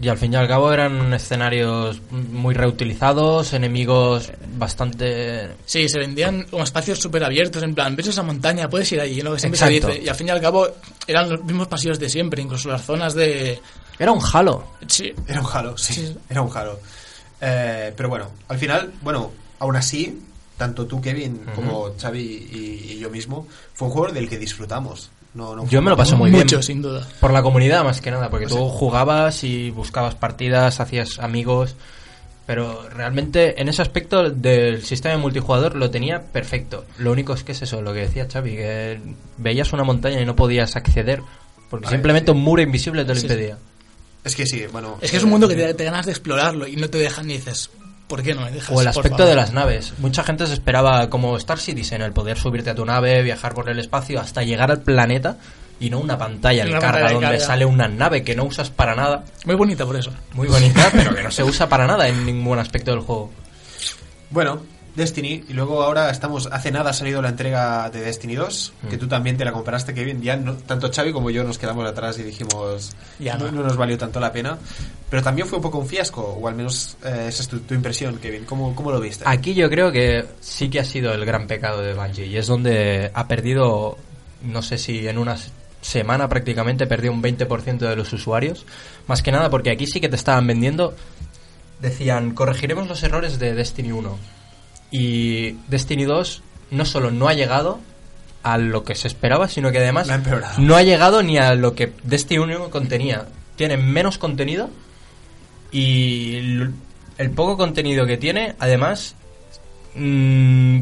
[0.00, 6.44] Y al fin y al cabo eran escenarios muy reutilizados, enemigos bastante Sí, se vendían
[6.50, 9.58] como espacios súper abiertos, en plan, ves esa montaña, puedes ir allí, lo que siempre
[9.58, 9.86] Exacto.
[9.88, 10.04] se dice.
[10.04, 10.66] Y al fin y al cabo
[11.06, 13.60] eran los mismos pasillos de siempre, incluso las zonas de...
[13.98, 14.64] era un Halo.
[14.88, 16.16] Sí, Era un Halo, sí, Sí.
[16.28, 16.78] era un Halo.
[17.40, 20.20] Eh, pero bueno, al final, bueno, aún así,
[20.56, 25.10] tanto tú, Kevin, como Xavi y, y yo mismo, fue un juego del que disfrutamos.
[25.34, 26.62] No, no Yo me lo paso muy mucho, bien.
[26.62, 27.06] sin duda.
[27.20, 31.74] Por la comunidad más que nada, porque O tú jugabas y buscabas partidas, hacías amigos,
[32.46, 36.84] pero realmente en ese aspecto del sistema de multijugador lo tenía perfecto.
[36.98, 39.00] Lo único es que es eso, lo que decía Xavi, que
[39.38, 41.20] veías una montaña y no podías acceder,
[41.70, 42.36] porque simplemente sí.
[42.38, 43.58] un muro invisible te lo Sí, impedía.
[44.22, 44.98] Es que sí, bueno.
[45.00, 47.26] Es que es un mundo que te, te ganas de explorarlo y no te dejan
[47.26, 47.70] ni dices,
[48.06, 48.70] ¿por qué no me dejas?
[48.76, 49.28] O el aspecto favor?".
[49.28, 49.94] de las naves.
[49.98, 53.68] Mucha gente se esperaba como Star Citizen, el poder subirte a tu nave, viajar por
[53.68, 55.36] el espacio hasta llegar al planeta
[55.80, 57.46] y no una pantalla de Una carga pantalla de donde carga.
[57.46, 59.24] sale una nave que no usas para nada.
[59.44, 60.12] Muy bonita por eso.
[60.32, 63.32] Muy bonita, pero que no se usa para nada en ningún aspecto del juego.
[64.30, 64.62] Bueno,
[64.96, 68.88] Destiny, y luego ahora estamos, hace nada ha salido la entrega de Destiny 2, Mm.
[68.88, 71.84] que tú también te la compraste, Kevin, ya no- tanto Xavi como yo nos quedamos
[71.88, 73.52] atrás y dijimos, Ya no, no.
[73.52, 74.56] no nos valió tanto la pena,
[75.10, 77.74] pero también fue un poco un fiasco, o al menos eh, esa es tu, tu
[77.74, 79.24] impresión, Kevin, ¿cómo, cómo lo viste?
[79.26, 82.46] Aquí yo creo que sí que ha sido el gran pecado de Bungie y es
[82.46, 83.98] donde ha perdido,
[84.42, 85.36] no sé si en una
[85.80, 88.64] semana prácticamente perdió un 20% de los usuarios.
[89.06, 90.94] Más que nada porque aquí sí que te estaban vendiendo,
[91.80, 94.16] decían, corregiremos los errores de Destiny 1.
[94.96, 97.80] Y Destiny 2 no solo no ha llegado
[98.44, 100.18] a lo que se esperaba, sino que además ha
[100.58, 103.26] no ha llegado ni a lo que Destiny 1 contenía.
[103.56, 104.70] Tiene menos contenido
[105.72, 106.36] y
[107.18, 109.16] el poco contenido que tiene, además,
[109.96, 110.80] mm,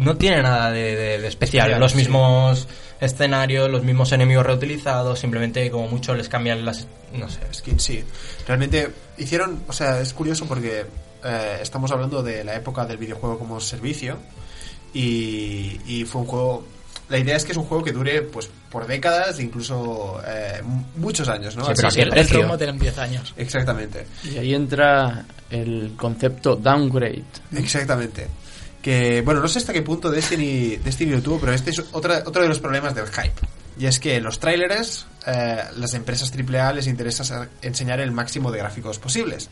[0.00, 1.78] no tiene nada de, de- de especial.
[1.80, 1.98] Los sí.
[1.98, 2.68] mismos
[3.00, 6.86] escenarios, los mismos enemigos reutilizados, simplemente como mucho les cambian las...
[7.14, 7.40] no sé.
[7.52, 8.04] Skin, sí.
[8.46, 10.84] Realmente hicieron, o sea, es curioso porque
[11.24, 14.18] eh, estamos hablando de la época del videojuego como servicio
[14.92, 16.66] y, y fue un juego
[17.08, 20.62] la idea es que es un juego que dure pues por décadas, incluso eh,
[20.96, 21.66] muchos años, ¿no?
[21.66, 23.34] Sí, pero Así ¿a qué que- El promo tienen 10 años.
[23.36, 27.22] Exactamente, Y ahí entra el concepto downgrade.
[27.56, 28.26] exactamente.
[28.80, 32.22] Que, bueno, no sé hasta qué punto Destiny, Destiny lo tuvo, pero este es otra,
[32.24, 33.34] otro de los problemas del hype.
[33.78, 38.52] Y es que los trailers, eh, las empresas AAA les interesa sa- enseñar el máximo
[38.52, 39.50] de gráficos posibles.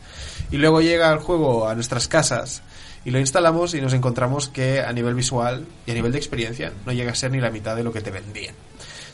[0.51, 2.61] Y luego llega el juego a nuestras casas
[3.03, 6.71] y lo instalamos y nos encontramos que a nivel visual y a nivel de experiencia
[6.85, 8.55] no llega a ser ni la mitad de lo que te vendían.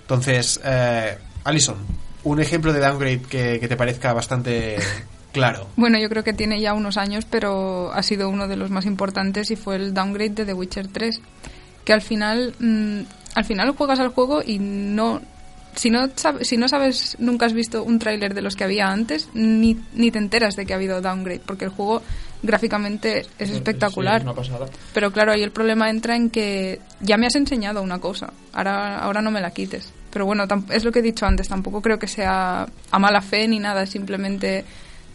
[0.01, 1.78] Entonces, eh, Alison,
[2.24, 4.78] un ejemplo de downgrade que, que te parezca bastante
[5.34, 5.68] claro.
[5.76, 8.86] Bueno, yo creo que tiene ya unos años, pero ha sido uno de los más
[8.86, 11.20] importantes y fue el downgrade de The Witcher 3.
[11.86, 12.99] Que al final, mm,
[13.36, 15.21] al final juegas al juego y no.
[15.75, 16.09] Si no,
[16.41, 20.11] si no sabes, nunca has visto un tráiler de los que había antes, ni, ni
[20.11, 22.01] te enteras de que ha habido downgrade, porque el juego
[22.41, 24.21] gráficamente es espectacular.
[24.21, 24.65] Sí, una pasada.
[24.93, 28.97] Pero claro, ahí el problema entra en que ya me has enseñado una cosa, ahora,
[28.99, 29.93] ahora no me la quites.
[30.11, 33.47] Pero bueno, es lo que he dicho antes, tampoco creo que sea a mala fe
[33.47, 34.65] ni nada, simplemente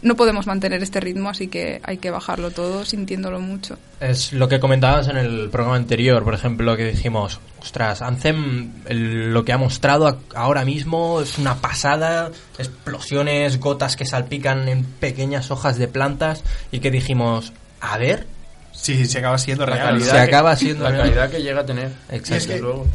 [0.05, 3.77] no podemos mantener este ritmo, así que hay que bajarlo todo sintiéndolo mucho.
[3.99, 9.33] Es lo que comentabas en el programa anterior, por ejemplo, que dijimos, ostras, Anthem el-
[9.33, 14.83] lo que ha mostrado a- ahora mismo es una pasada, explosiones, gotas que salpican en
[14.83, 17.51] pequeñas hojas de plantas y que dijimos,
[17.81, 18.27] a ver,
[18.77, 19.87] Sí, se acaba siendo La real.
[19.87, 21.87] calidad, Se que- acaba siendo la calidad que llega a tener.
[22.09, 22.33] Exacto.
[22.33, 22.85] Desde Es que- luego.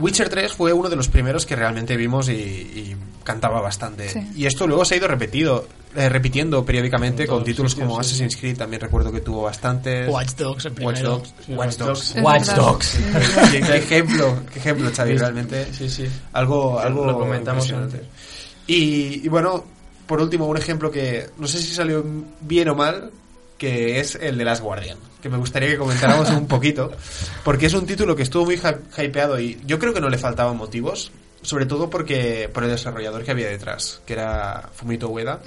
[0.00, 4.08] Witcher 3 fue uno de los primeros que realmente vimos y, y cantaba bastante.
[4.08, 4.20] Sí.
[4.34, 8.36] Y esto luego se ha ido repetido, eh, repitiendo periódicamente Con títulos como sí, Assassin's
[8.36, 10.08] Creed, también recuerdo que tuvo bastantes.
[10.08, 11.00] Watch Dogs, el Watch.
[11.00, 11.34] Dogs.
[11.46, 12.16] Sí, Watch Watch Dogs.
[12.16, 12.48] Es Watch.
[12.54, 12.98] Dogs.
[13.52, 15.72] qué, qué ejemplo, qué ejemplo, Xavi, realmente.
[15.72, 16.06] Sí, sí.
[16.32, 18.00] Algo, algo Lo comentamos antes.
[18.66, 19.64] Y, y bueno,
[20.06, 22.04] por último, un ejemplo que no sé si salió
[22.40, 23.10] bien o mal,
[23.58, 26.90] que es el de Last Guardian, que me gustaría que comentáramos un poquito,
[27.44, 30.18] porque es un título que estuvo muy hy- hypeado y yo creo que no le
[30.18, 31.12] faltaban motivos,
[31.42, 35.40] sobre todo porque por el desarrollador que había detrás, que era Fumito Ueda,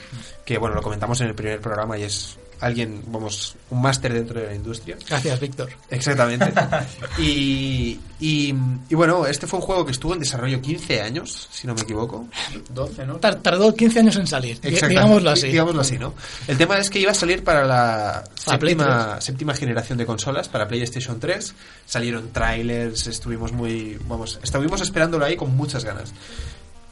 [0.46, 4.40] que bueno, lo comentamos en el primer programa y es alguien, vamos, un máster dentro
[4.40, 4.98] de la industria.
[5.08, 5.70] Gracias, Víctor.
[5.90, 6.52] Exactamente.
[7.18, 8.54] Y, y,
[8.90, 11.82] y bueno, este fue un juego que estuvo en desarrollo 15 años, si no me
[11.82, 12.28] equivoco.
[12.74, 13.16] 12, ¿no?
[13.18, 15.48] Tar- Tardó 15 años en salir, digámoslo así.
[15.48, 16.14] Digámoslo así, ¿no?
[16.48, 20.68] El tema es que iba a salir para la séptima, séptima generación de consolas, para
[20.68, 21.54] PlayStation 3.
[21.86, 23.98] Salieron trailers, estuvimos muy...
[24.08, 26.14] Vamos, estuvimos esperándolo ahí con muchas ganas.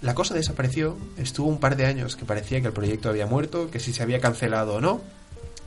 [0.01, 3.69] La cosa desapareció, estuvo un par de años que parecía que el proyecto había muerto,
[3.69, 5.01] que si se había cancelado o no.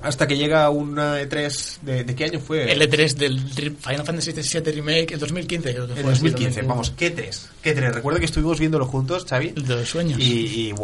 [0.04, 1.80] Hasta que llega una E3...
[1.82, 2.70] ¿De, de qué año fue?
[2.70, 6.02] El E3 del Final Fantasy VII Remake en 2015, creo que fue.
[6.02, 7.50] 2015, vamos, ¿qué 3?
[7.62, 7.94] ¿Qué 3?
[7.94, 9.54] Recuerdo que estuvimos viéndolo juntos, Xavi.
[9.56, 10.18] El de los sueños.
[10.18, 10.74] Y, y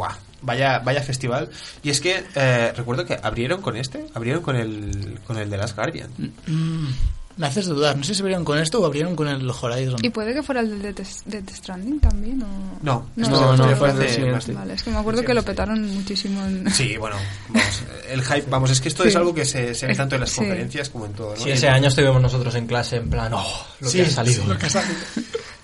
[0.43, 1.49] vaya, vaya festival.
[1.83, 5.57] Y es que eh, recuerdo que abrieron con este, abrieron con el, con el de
[5.57, 6.11] Last Guardian.
[6.47, 6.89] Mm,
[7.41, 9.97] me haces dudar, no sé si abrieron con esto o abrieron con el Horizon.
[10.03, 12.43] ¿Y puede que fuera el de Death Stranding también?
[12.43, 12.47] O...
[12.82, 14.30] No, No, no, no, siguiente.
[14.30, 16.70] más- Vale, es que me acuerdo que lo petaron muchísimo en...
[16.70, 17.16] Sí, bueno,
[17.49, 19.09] vamos, el hype, vamos, es que esto Sí.
[19.09, 20.36] es algo que se, se ve tanto en las sí.
[20.36, 21.43] conferencias como en todo, ¿no?
[21.43, 24.43] Sí, ese año estuvimos nosotros en clase en plan, oh, lo Sí, que ha salido.
[24.43, 24.95] sí, lo que ha salido.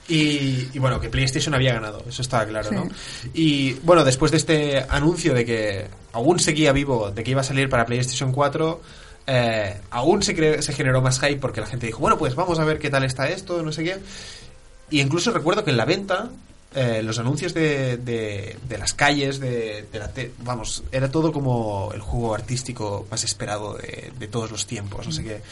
[0.09, 2.89] Y, y bueno, que PlayStation había ganado, eso estaba claro, ¿no?
[3.35, 7.45] Y bueno, después de este anuncio de que aún seguía vivo, de que iba a
[7.45, 8.81] salir para PlayStation 4,
[9.27, 12.59] eh, aún se, cre- se generó más hype porque la gente dijo, bueno, pues vamos
[12.59, 13.97] a ver qué tal está esto, no sé qué.
[14.91, 16.31] Y incluso recuerdo que en la venta,
[16.75, 21.91] eh, los anuncios de, de, de las calles, de, de la vamos, era todo como
[21.95, 25.43] el juego artístico más esperado de, todos los tiempos, no sé qué.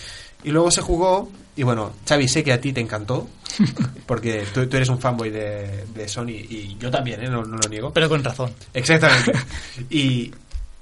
[0.44, 3.26] Y luego se jugó, y bueno, Xavi, sé que a ti te encantó,
[4.06, 7.28] porque tú, tú eres un fanboy de, de Sony, y yo también, ¿eh?
[7.30, 7.92] no, no lo niego.
[7.92, 8.52] Pero con razón.
[8.74, 9.32] Exactamente.
[9.90, 10.30] Y,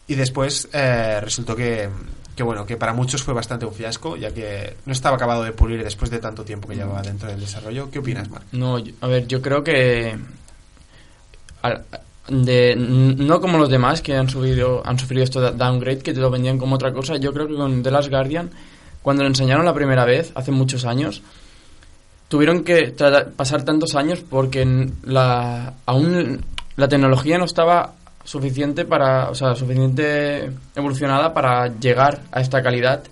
[0.08, 1.88] y después eh, resultó que,
[2.34, 5.52] que, bueno, que para muchos fue bastante un fiasco, ya que no estaba acabado de
[5.52, 7.90] pulir después de tanto tiempo que llevaba dentro del desarrollo.
[7.90, 8.44] ¿Qué opinas, Marc?
[8.52, 10.16] No, a ver, yo creo que
[12.28, 16.20] de, no como los demás que han subido han sufrido esto de downgrade que te
[16.20, 17.16] lo vendían como otra cosa.
[17.16, 18.50] Yo creo que con The Last Guardian
[19.02, 21.22] cuando lo enseñaron la primera vez hace muchos años
[22.28, 22.94] tuvieron que
[23.36, 26.44] pasar tantos años porque la aún
[26.76, 27.94] la tecnología no estaba
[28.24, 33.02] suficiente para, o sea, suficiente evolucionada para llegar a esta calidad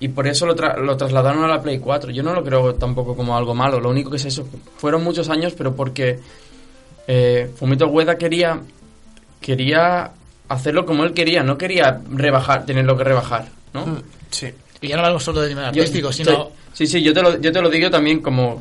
[0.00, 2.10] y por eso lo, tra- lo trasladaron a la Play 4.
[2.10, 4.46] Yo no lo creo tampoco como algo malo, lo único que es eso,
[4.76, 6.18] fueron muchos años, pero porque
[7.06, 8.60] eh, Fumito Ueda quería
[9.40, 10.10] quería
[10.48, 14.02] hacerlo como él quería, no quería rebajar, tenerlo que rebajar, ¿no?
[14.30, 14.48] Sí.
[14.80, 16.50] Y ya no algo solo de nivel Yo artístico, estoy- sino...
[16.72, 18.60] Sí, sí, yo te, lo, yo te lo digo también como...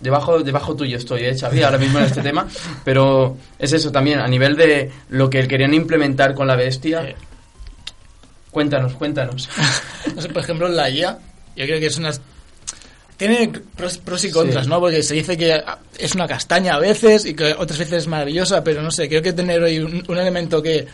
[0.00, 1.62] Debajo, debajo tuyo estoy, ¿eh, Xavi?
[1.62, 2.46] Ahora mismo en este tema.
[2.84, 7.14] Pero es eso también, a nivel de lo que querían implementar con la bestia.
[8.50, 9.48] Cuéntanos, cuéntanos.
[10.14, 11.18] No sé, por ejemplo, la IA,
[11.56, 12.10] yo creo que es una...
[13.16, 14.70] tiene pros, pros y contras, Sí.
[14.70, 14.80] ¿no?
[14.80, 15.62] Porque se dice que
[15.98, 19.22] es una castaña a veces y que otras veces es maravillosa, pero no sé, creo
[19.22, 20.86] que tener ahí un, un elemento que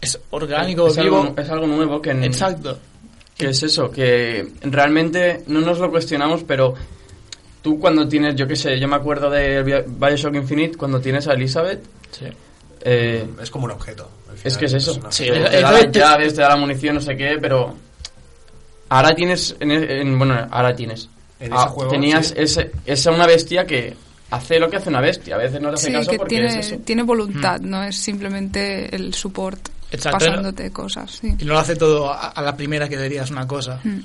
[0.00, 1.20] es orgánico, es, vivo.
[1.22, 2.78] algo, es algo nuevo que, en- Exacto.
[3.36, 6.74] que es eso, que realmente no nos lo cuestionamos, pero
[7.64, 11.26] tú cuando tienes, yo qué sé, yo me acuerdo de Bi- Bioshock Infinite, cuando tienes
[11.26, 12.26] a Elizabeth, Sí.
[12.82, 14.08] eh, Es como un objeto.
[14.28, 14.92] al es final, que es eso.
[15.00, 15.16] personaje.
[15.16, 17.74] Sí, te, da las llaves, te da la munición, no sé qué, pero
[18.90, 21.08] ahora tienes, en, en- bueno, ahora tienes.
[21.40, 22.34] En Ah, ese juego, tenías sí.
[22.36, 23.96] ese, esa una bestia que
[24.30, 26.34] hace lo que hace una bestia, a veces no te hace Sí, caso que porque
[26.36, 26.76] tiene, es eso.
[26.84, 30.18] tiene voluntad, no es simplemente el support Exacto.
[30.18, 31.10] pasándote cosas.
[31.20, 31.34] Sí.
[31.38, 33.80] Y no lo hace todo a, a la primera que dirías una cosa.
[33.82, 34.00] Mm.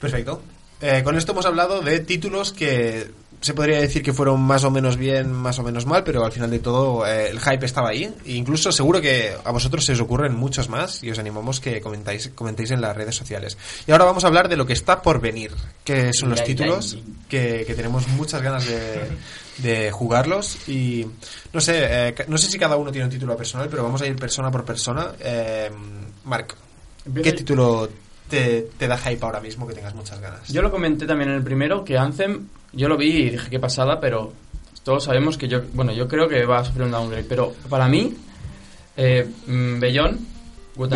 [0.00, 0.42] Perfecto.
[0.86, 3.10] Eh, con esto hemos hablado de títulos que
[3.40, 6.30] se podría decir que fueron más o menos bien, más o menos mal, pero al
[6.32, 8.12] final de todo eh, el hype estaba ahí.
[8.26, 11.80] E incluso seguro que a vosotros se os ocurren muchos más y os animamos que
[11.80, 13.56] comentáis, comentéis en las redes sociales.
[13.86, 15.52] Y ahora vamos a hablar de lo que está por venir,
[15.84, 16.98] que son los títulos
[17.30, 19.08] que, que tenemos muchas ganas de,
[19.66, 21.06] de jugarlos y
[21.54, 24.06] no sé, eh, no sé si cada uno tiene un título personal, pero vamos a
[24.06, 25.12] ir persona por persona.
[25.18, 25.70] Eh,
[26.24, 26.54] Marc,
[27.22, 27.88] ¿qué título
[28.28, 30.48] te, te da hype ahora mismo que tengas muchas ganas?
[30.48, 33.58] Yo lo comenté también en el primero, que Anthem, yo lo vi y dije qué
[33.58, 34.32] pasada, pero
[34.82, 37.88] todos sabemos que yo, bueno, yo creo que va a sufrir un downgrade, pero para
[37.88, 38.14] mí,
[38.96, 40.34] eh, mm, Beyond,
[40.76, 40.92] Good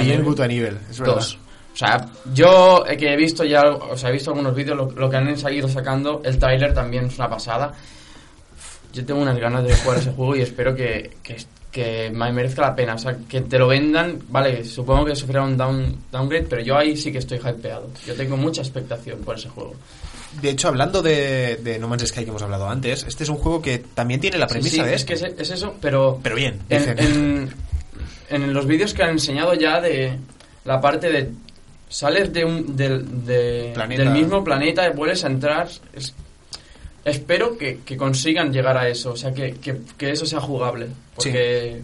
[0.49, 1.15] nivel, es verdad.
[1.15, 1.39] dos.
[1.73, 5.09] O sea, yo que he visto ya, o sea, he visto algunos vídeos, lo, lo
[5.09, 7.73] que han seguido sacando, el trailer también es una pasada.
[8.93, 11.37] Yo tengo unas ganas de jugar ese juego y espero que, que,
[11.79, 12.95] que me merezca la pena.
[12.95, 16.77] O sea, que te lo vendan, vale, supongo que sufrirá un down, downgrade, pero yo
[16.77, 17.89] ahí sí que estoy hypeado.
[18.07, 19.75] Yo tengo mucha expectación por ese juego.
[20.43, 23.37] De hecho, hablando de, de No Man's Sky que hemos hablado antes, este es un
[23.37, 25.07] juego que también tiene la Sí, premisa sí, de es esto.
[25.07, 26.99] que es, es eso, pero Pero bien, en, dicen.
[26.99, 27.55] en,
[28.43, 30.17] en los vídeos que han enseñado ya de
[30.65, 31.31] la parte de
[31.89, 36.13] sales de un, del, de- del mismo planeta y vuelves a entrar es-
[37.09, 40.89] espero que, que consigan llegar a eso o sea que, que, que eso sea jugable
[41.15, 41.83] porque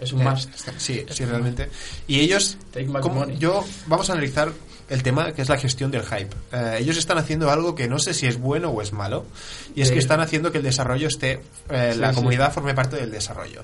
[0.00, 1.68] es un Eh, must Sí, sí, realmente.
[2.08, 3.38] Y ellos, Take back ¿cómo- money.
[3.38, 4.50] yo, vamos a analizar
[4.88, 6.28] el tema que es la gestión del hype.
[6.52, 9.24] Eh, ellos están haciendo algo que no sé si es bueno o es malo,
[9.76, 9.94] y es Sí.
[9.94, 11.40] que están haciendo que el desarrollo esté,
[11.70, 12.16] eh, Sí, la sí.
[12.16, 13.62] comunidad forme parte del desarrollo.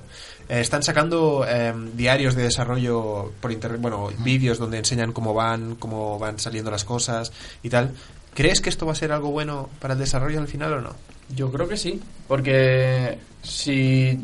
[0.49, 5.75] Eh, están sacando eh, diarios de desarrollo por internet, bueno, vídeos donde enseñan cómo van,
[5.75, 7.33] cómo van saliendo las cosas
[7.65, 7.91] y tal.
[8.39, 10.95] ¿Crees que esto va a ser algo bueno para el desarrollo al final o no?
[11.35, 14.17] yo creo que sí porque si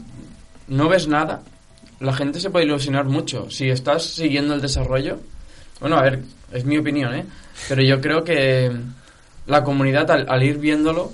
[0.69, 1.43] no ves nada
[1.99, 5.19] la gente se puede ilusionar mucho si estás siguiendo el desarrollo
[5.81, 6.21] bueno a ver
[6.53, 7.25] es mi opinión eh
[7.69, 8.71] pero yo creo que
[9.47, 11.12] la comunidad al, al ir viéndolo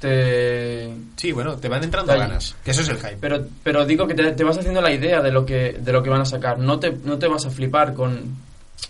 [0.00, 3.18] te Sí, bueno, te van entrando ganas, que eso es el hype.
[3.20, 6.02] pero pero digo que te, te vas haciendo la idea de lo que de lo
[6.02, 8.18] que van a sacar no te no te vas a flipar con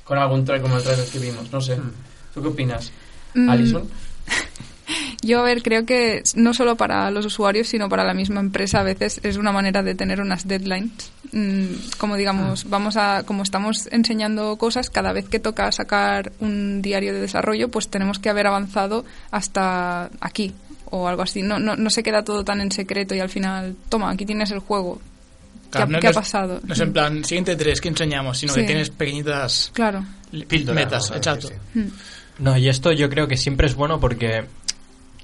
[0.05, 1.93] con algún trailer como el trailer que vimos no sé Hmm.
[2.35, 2.91] Tú qué opinas
[3.35, 3.89] Mm, Alison
[5.23, 8.81] Yo, a ver, creo que no solo para los usuarios, sino para la misma empresa
[8.81, 11.13] a veces es una manera de tener unas deadlines.
[11.31, 11.67] Mm,
[11.97, 17.15] Como digamos, vamos a, como estamos enseñando cosas, cada vez que toca sacar un diario
[17.15, 20.53] de desarrollo, pues tenemos que haber avanzado hasta aquí
[20.87, 21.43] o algo así.
[21.43, 24.51] No, no, no se queda todo tan en secreto y al final, toma, aquí tienes
[24.51, 25.01] el juego.
[25.71, 26.61] ¿Qué, ha- no- qué pasado?
[26.65, 28.39] No es en plan, siguiente tres, que enseñamos?
[28.39, 30.05] Sino que tienes pequeñitas Claro.
[30.49, 31.49] Píldoras, metas, exacto.
[31.75, 31.85] sí.
[32.43, 34.45] No, y esto yo creo que siempre es bueno porque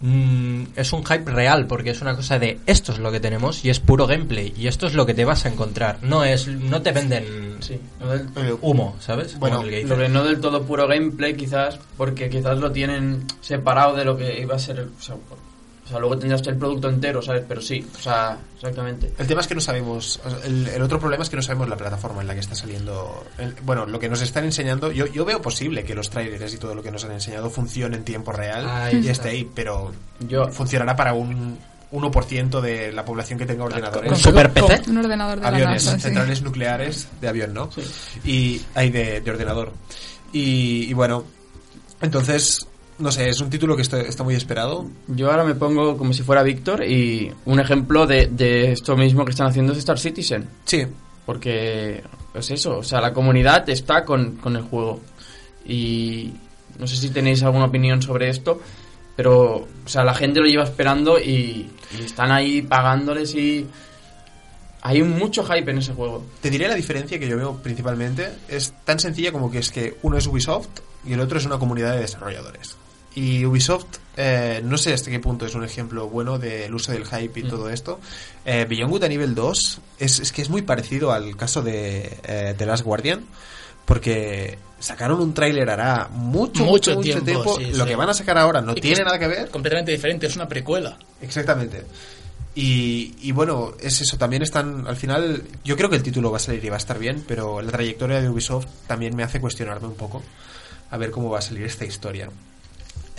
[0.00, 3.64] mm, es un hype real, porque es una cosa de esto es lo que tenemos
[3.64, 5.98] y es puro gameplay y esto es lo que te vas a encontrar.
[6.02, 9.36] No es, no te venden sí no del- Eh, humo, ¿sabes?
[9.38, 9.62] Bueno.
[9.64, 14.16] Lo que no del todo puro gameplay, quizás, porque quizás lo tienen separado de lo
[14.16, 14.80] que iba a ser.
[14.98, 15.16] O sea,
[15.88, 17.42] o sea, luego tendrás el producto entero, ¿sabes?
[17.48, 19.10] Pero sí, o sea, exactamente.
[19.18, 20.20] El tema es que no sabemos.
[20.44, 23.24] El, el otro problema es que no sabemos la plataforma en la que está saliendo.
[23.38, 24.92] el- bueno, lo que nos están enseñando.
[24.92, 27.96] Yo, yo veo posible que los trailers y todo lo que nos han enseñado funcione
[27.96, 29.12] en tiempo real Ahí y está.
[29.12, 31.58] esté ahí, pero Yo, funcionará para un
[31.90, 34.10] 1% de la población que tenga ordenadores.
[34.12, 34.90] ¿Con Super PC?
[34.90, 36.00] Un ordenador de aviones, la NASA, sí.
[36.02, 37.70] centrales nucleares de avión, ¿no?
[37.72, 37.82] Sí.
[38.30, 39.72] Y hay de, de ordenador.
[40.34, 41.24] Y, y bueno,
[42.02, 42.66] entonces,
[42.98, 44.86] no sé, es un título que está, está muy esperado.
[45.06, 49.24] yo ahora me pongo como si fuera Víctor y un ejemplo de, de esto mismo
[49.24, 50.48] que están haciendo es Star Citizen.
[50.64, 50.86] Sí,
[51.24, 52.02] Porque
[52.34, 55.00] es eso, o sea, la comunidad está con, con el juego.
[55.64, 56.32] Y
[56.78, 58.60] no sé si tenéis alguna opinión sobre esto,
[59.14, 63.66] pero, o sea, la gente lo lleva esperando y, y están ahí pagándoles y...
[64.80, 66.24] Hay mucho hype en ese juego.
[66.40, 68.28] Te diré la diferencia que yo veo principalmente.
[68.46, 70.68] Es tan sencilla como que es que uno es Ubisoft
[71.04, 72.76] y el otro es una comunidad de desarrolladores.
[73.18, 77.04] Y Ubisoft, eh, no sé hasta qué punto es un ejemplo bueno del uso del
[77.04, 77.48] hype y Mm.
[77.48, 77.98] todo esto.
[78.44, 82.16] Eh, Beyond Good a nivel 2 es, es que es muy parecido al caso de
[82.22, 83.24] eh, The Last Guardian.
[83.84, 87.56] porque sacaron un tráiler hará mucho, Mucho mucho, tiempo, tiempo.
[87.58, 87.88] sí, Lo sí.
[87.90, 89.48] que van a sacar ahora no Y tiene nada que ver.
[89.48, 90.98] Completamente diferente, es una precuela.
[91.22, 91.84] Exactamente.
[92.54, 96.36] Y, y bueno, es eso, también están, al final, yo creo que el título va
[96.36, 99.40] a salir y va a estar bien, pero la trayectoria de Ubisoft también me hace
[99.40, 100.22] cuestionarme un poco
[100.90, 102.28] a ver cómo va a salir esta historia.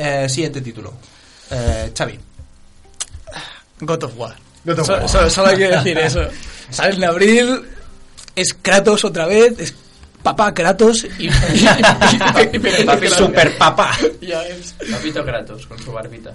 [0.02, 0.94] Eh, siguiente título.
[1.52, 2.18] Eh, Xavi.
[3.82, 4.36] God of War.
[4.64, 5.10] God of Solo- War.
[5.10, 6.22] Solo, solo hay que decir eso.
[6.70, 7.62] Sale en abril,
[8.36, 9.74] es Kratos otra vez, es
[10.24, 11.26] papá Kratos y...
[11.28, 13.98] y- y- y- Papi Super papá.
[14.22, 14.74] Ya es.
[14.90, 16.32] Papito Kratos con su barbita.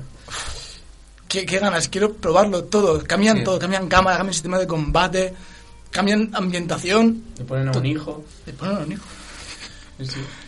[1.28, 1.88] ¿Qué, qué ganas?
[1.88, 3.02] Quiero probarlo todo.
[3.04, 3.44] Cambian Sí.
[3.44, 5.34] todo, cambian cámara, cambian sistema de combate,
[5.90, 7.24] cambian ambientación.
[7.38, 8.24] Le ponen a un hijo.
[8.46, 9.04] Le ponen a un hijo.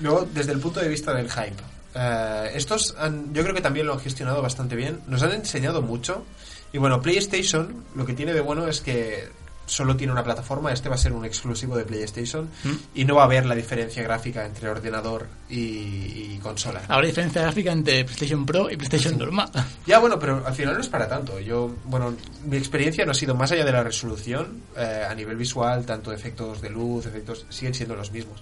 [0.01, 1.55] Luego, desde el punto de vista del hype,
[1.97, 5.01] eh, estos han- yo creo que también lo han gestionado bastante bien.
[5.07, 6.25] Nos han enseñado mucho.
[6.73, 9.29] Y bueno, PlayStation lo que tiene de bueno es que
[9.69, 10.73] solo tiene una plataforma.
[10.73, 12.49] Este va a ser un exclusivo de PlayStation.
[12.95, 16.83] Y no va a haber la diferencia gráfica entre ordenador y, y consola.
[16.87, 19.51] Habrá diferencia gráfica entre PlayStation Pro y PlayStation normal.
[19.87, 21.41] Ya, bueno, pero al final no es para tanto.
[21.41, 25.37] Yo, bueno, mi experiencia no ha sido más allá de la resolución eh, a nivel
[25.37, 28.41] visual, tanto efectos de luz, efectos, siguen siendo los mismos.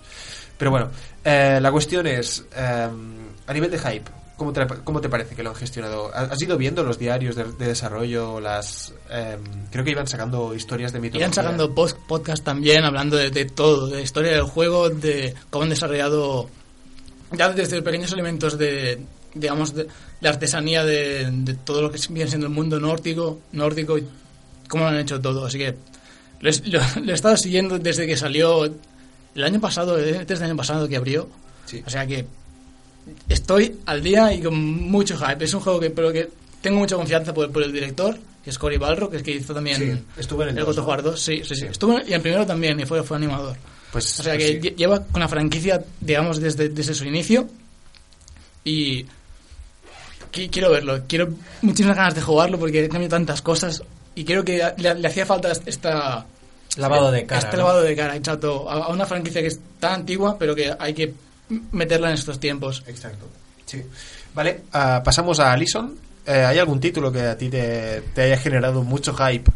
[0.59, 0.91] Pero bueno,
[1.25, 2.89] eh, la cuestión es, eh,
[3.47, 6.11] a nivel de hype, ¿cómo te, cómo te parece que lo han gestionado?
[6.15, 8.41] ¿Has ido viendo los diarios de, de desarrollo?
[8.41, 9.37] las eh,
[9.71, 11.27] Creo que iban sacando historias de mitología.
[11.27, 15.35] Irán sacando post- podcast también hablando de, de todo, de la historia del juego, de
[15.51, 16.49] cómo han desarrollado
[17.33, 19.01] ya desde pequeños elementos de
[19.35, 19.89] digamos de
[20.21, 24.07] la artesanía de, de todo lo que viene siendo el mundo nórdico, nórdico y
[24.69, 25.45] cómo lo han hecho todo.
[25.47, 25.75] Así que
[26.41, 30.45] lo, he- lo- lo he estado siguiendo desde que salió el año pasado, eh, desde
[30.45, 31.29] el año pasado que abrió.
[31.67, 31.83] Sí.
[31.85, 32.27] O sea que
[33.29, 35.45] estoy al día y con mucho hype.
[35.45, 36.29] Es un juego que, pero que
[36.61, 39.55] tengo mucha confianza por, por el director, que es Cory Balro, que es que hizo
[39.55, 40.65] también Sí, estuvo en el el.
[40.81, 41.21] War 2.
[41.21, 41.57] Sí, sí, sí.
[41.57, 41.67] Sí.
[41.67, 43.57] Estuvo en- y en primero también, y fue, fue animador.
[43.93, 44.59] Pues, O sea pues que sí.
[44.61, 47.49] lle- lleva con la franquicia, digamos, desde, desde su inicio.
[48.65, 49.05] Y
[50.33, 51.03] qui- quiero verlo.
[51.07, 51.29] Quiero
[51.63, 53.83] muchísimas ganas de jugarlo porque cambia tantas cosas.
[54.15, 56.27] Y creo que le, le hacía falta esta,
[56.77, 57.41] Lavado de cara.
[57.41, 57.63] este ¿no?
[57.65, 58.69] lavado de cara, exacto.
[58.69, 61.13] A, a una franquicia que es tan antigua, pero que hay que
[61.73, 62.83] meterla en estos tiempos.
[62.87, 63.27] Exacto.
[63.67, 63.83] Sí.
[64.35, 65.95] Vale, ah, pasamos a Alison.
[66.27, 69.51] Eh, ¿Hay algún título que a ti te, te haya generado mucho hype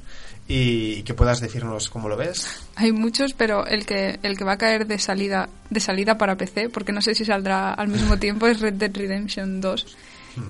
[0.47, 2.47] y que puedas decirnos cómo lo ves?
[2.77, 6.37] Hay muchos, pero el que el que va a caer de salida de salida para
[6.37, 9.97] PC, porque no sé si saldrá al mismo tiempo, es Red Dead Redemption 2.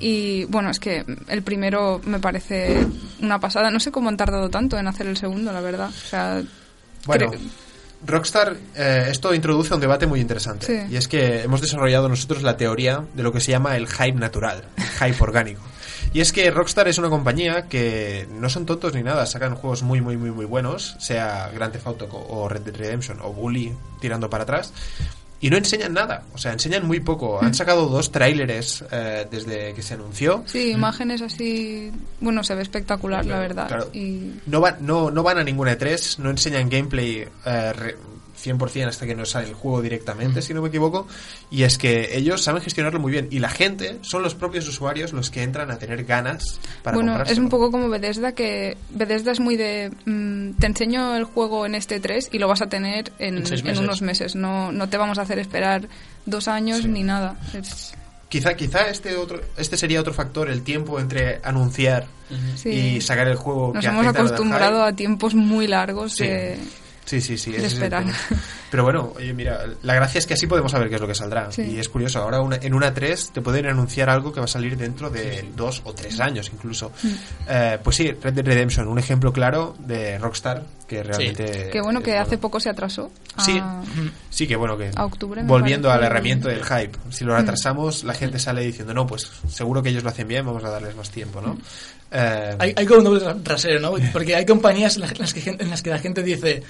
[0.01, 2.87] Y bueno, es que el primero me parece
[3.23, 3.71] una pasada.
[3.71, 5.89] No sé cómo han tardado tanto en hacer el segundo, la verdad.
[5.89, 6.43] O sea,
[7.07, 7.41] Bueno, creo-
[8.07, 10.67] Rockstar, eh, esto introduce un debate muy interesante.
[10.67, 10.93] Sí.
[10.93, 14.19] Y es que hemos desarrollado nosotros la teoría de lo que se llama el hype
[14.19, 15.61] natural, el hype orgánico.
[16.13, 19.83] Y es que Rockstar es una compañía que no son tontos ni nada, sacan juegos
[19.83, 23.75] muy, muy, muy, muy buenos, sea Grand Theft Auto o Red Dead Redemption o Bully
[24.01, 24.73] tirando para atrás.
[25.41, 27.41] Y no enseñan nada, o sea, enseñan muy poco.
[27.41, 30.43] Han sacado dos tráileres eh, desde que se anunció.
[30.47, 31.93] sí, imágenes así.
[32.21, 33.69] Bueno, se ve espectacular, la verdad.
[33.69, 33.89] Claro.
[33.93, 37.97] Y No, van no, no van a ninguna E3, no enseñan gameplay eh, re-
[38.45, 41.07] 100% hasta que no sale el juego directamente, si no me equivoco.
[41.51, 43.29] Y es que ellos saben gestionarlo muy bien.
[43.31, 47.23] Y la gente, son los propios usuarios los que entran a tener ganas para bueno,
[47.23, 49.91] es un poco como Bethesda, que Bethesda es muy de.
[50.05, 53.45] mm, te enseño el juego en este 3 y lo vas a tener en,
[53.79, 54.35] unos meses.
[54.35, 55.89] No, no te vamos a hacer esperar
[56.27, 57.37] dos años ni nada.
[57.55, 57.95] Es-
[58.29, 62.07] Quizá, quizá este, otro, este sería otro factor, el tiempo entre anunciar
[62.63, 63.73] y sacar el juego.
[63.75, 64.89] Nos que hemos a acostumbrado hype.
[64.91, 66.25] a tiempos muy largos Sí.
[66.27, 66.59] de.
[67.09, 67.51] Sí, sí, sí.
[67.53, 68.05] de ese es el esperar.
[68.05, 68.17] tema.
[68.71, 71.15] Pero bueno, oye, mira, la gracia es que así podemos saber qué es lo que
[71.15, 71.51] saldrá.
[71.51, 71.63] Sí.
[71.63, 74.49] Y es curioso, ahora una- en una 3 te pueden anunciar algo que va a
[74.49, 76.93] salir dentro de dos o tres años incluso.
[77.03, 77.09] Mm.
[77.49, 81.71] Eh, pues sí, Red Dead Redemption, un ejemplo claro de Rockstar que realmente...
[81.71, 82.23] Que bueno, que bueno.
[82.27, 83.11] hace poco se atrasó.
[83.39, 83.59] Sí.
[83.59, 83.83] a-
[84.31, 85.99] Sí, que bueno, que A octubre, volviendo parece.
[85.99, 87.39] a la herramienta del hype, si lo Mm.
[87.39, 90.71] retrasamos, la gente sale diciendo, no, pues seguro que ellos lo hacen bien, vamos a
[90.71, 91.59] darles más tiempo, ¿no?
[92.11, 93.95] Eh, Hay, hay como un doble rasero, ¿no?
[94.13, 96.63] Porque hay compañías en las, en las que, en las que la gente dice,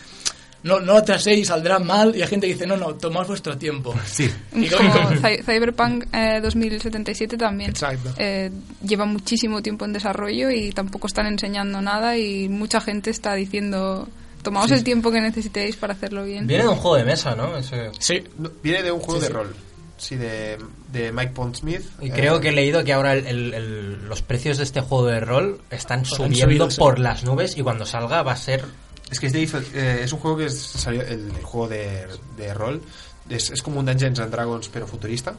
[0.65, 3.95] no, no atraséis, saldrá mal, y la gente dice, no, no, tomad vuestro tiempo.
[4.07, 7.71] sí, Y Como como- Cy- Cyberpunk eh, 2077 también.
[7.71, 8.13] Exacto.
[8.19, 8.51] Eh,
[8.85, 14.09] lleva muchísimo tiempo en desarrollo y tampoco están enseñando nada y mucha gente está diciendo
[14.43, 16.47] tomaos el tiempo que necesitéis para hacerlo bien.
[16.47, 17.57] Viene de un juego de mesa, ¿no?
[17.59, 18.25] Ese- Sí,
[18.63, 19.33] viene de un juego Sí, de sí.
[19.33, 19.55] rol.
[19.99, 20.57] Sí, de,
[20.93, 21.83] de Mike Pondsmith.
[22.01, 24.81] Y Eh, creo que he leído que ahora el- el- el- los precios de este
[24.81, 26.79] juego de rol están subiendo subido, sí.
[26.79, 28.65] por las nubes y cuando salga va a ser...
[29.11, 29.43] Es que es, de
[29.75, 32.81] eh, es un juego que es- salió, el, el juego de, de rol.
[33.29, 35.35] Es, es como un Dungeons and Dragons, pero futurista.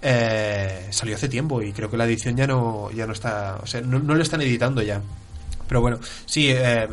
[0.00, 3.58] Eh, salió hace tiempo y creo que la edición ya no, ya no está.
[3.62, 5.02] O sea, no, no lo están editando ya.
[5.66, 6.88] Pero bueno, sí, eh,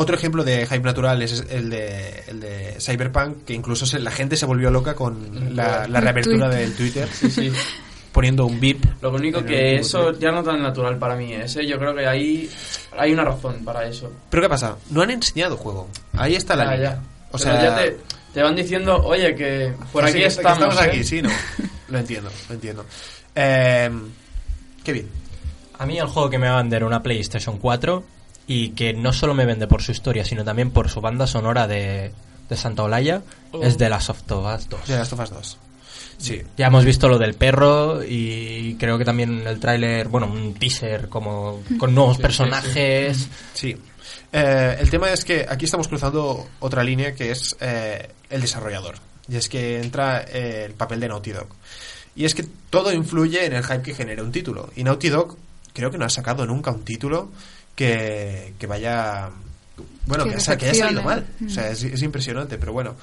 [0.00, 4.10] otro ejemplo de hype natural es el de, el de Cyberpunk, que incluso se- la
[4.10, 6.50] gente se volvió loca con la, reapertura Twitter.
[6.68, 7.52] del Twitter, Sí, sí.
[8.12, 8.78] poniendo un beep.
[9.02, 10.18] Lo único que eso tweet.
[10.20, 11.66] ya no tan natural para mí es, ¿eh?
[11.66, 12.50] Yo creo que ahí
[12.98, 14.10] hay una razón para eso.
[14.30, 14.76] Pero ¿qué pasa?
[14.90, 15.88] No han enseñado juego.
[16.14, 16.90] Ahí está la Ya, línea.
[16.92, 17.00] ya.
[17.32, 17.96] O Pero sea, ya te,
[18.34, 20.74] te van diciendo, oye, que por Sí, aquí que- que estamos.
[20.76, 20.84] ¿eh?
[20.84, 21.30] aquí, sí, no.
[21.88, 22.86] Lo entiendo, lo entiendo.
[23.34, 23.90] Eh,
[24.84, 25.08] Kevin.
[25.78, 28.04] A mí el juego que me va a vender una PlayStation 4
[28.52, 31.68] y que no solo me vende por su historia, sino también por su banda sonora
[31.68, 32.10] de,
[32.48, 33.22] de Santa Olaya,
[33.52, 33.62] Oh.
[33.62, 34.88] es de Last of Us 2.
[34.88, 35.58] De Last of Us 2.
[36.18, 36.42] Sí.
[36.56, 41.08] Ya hemos visto lo del perro y creo que también el tráiler, bueno, un teaser
[41.08, 43.28] como con nuevos personajes.
[43.54, 43.76] Sí.
[44.32, 48.96] Eh, el tema es que aquí estamos cruzando otra línea que es eh, el desarrollador.
[49.28, 51.46] Y es que entra eh, el papel de Naughty Dog.
[52.16, 54.70] Y es que todo influye en el hype que genera un título.
[54.74, 55.36] Y Naughty Dog
[55.72, 57.30] creo que no ha sacado nunca un título
[57.80, 59.30] que, que vaya...
[60.04, 61.26] Bueno, Que que, haya salido mal.
[61.46, 62.94] O sea, es, es impresionante, pero bueno.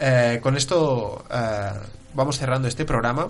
[0.00, 1.70] Eh, con esto eh,
[2.14, 3.28] vamos cerrando este programa.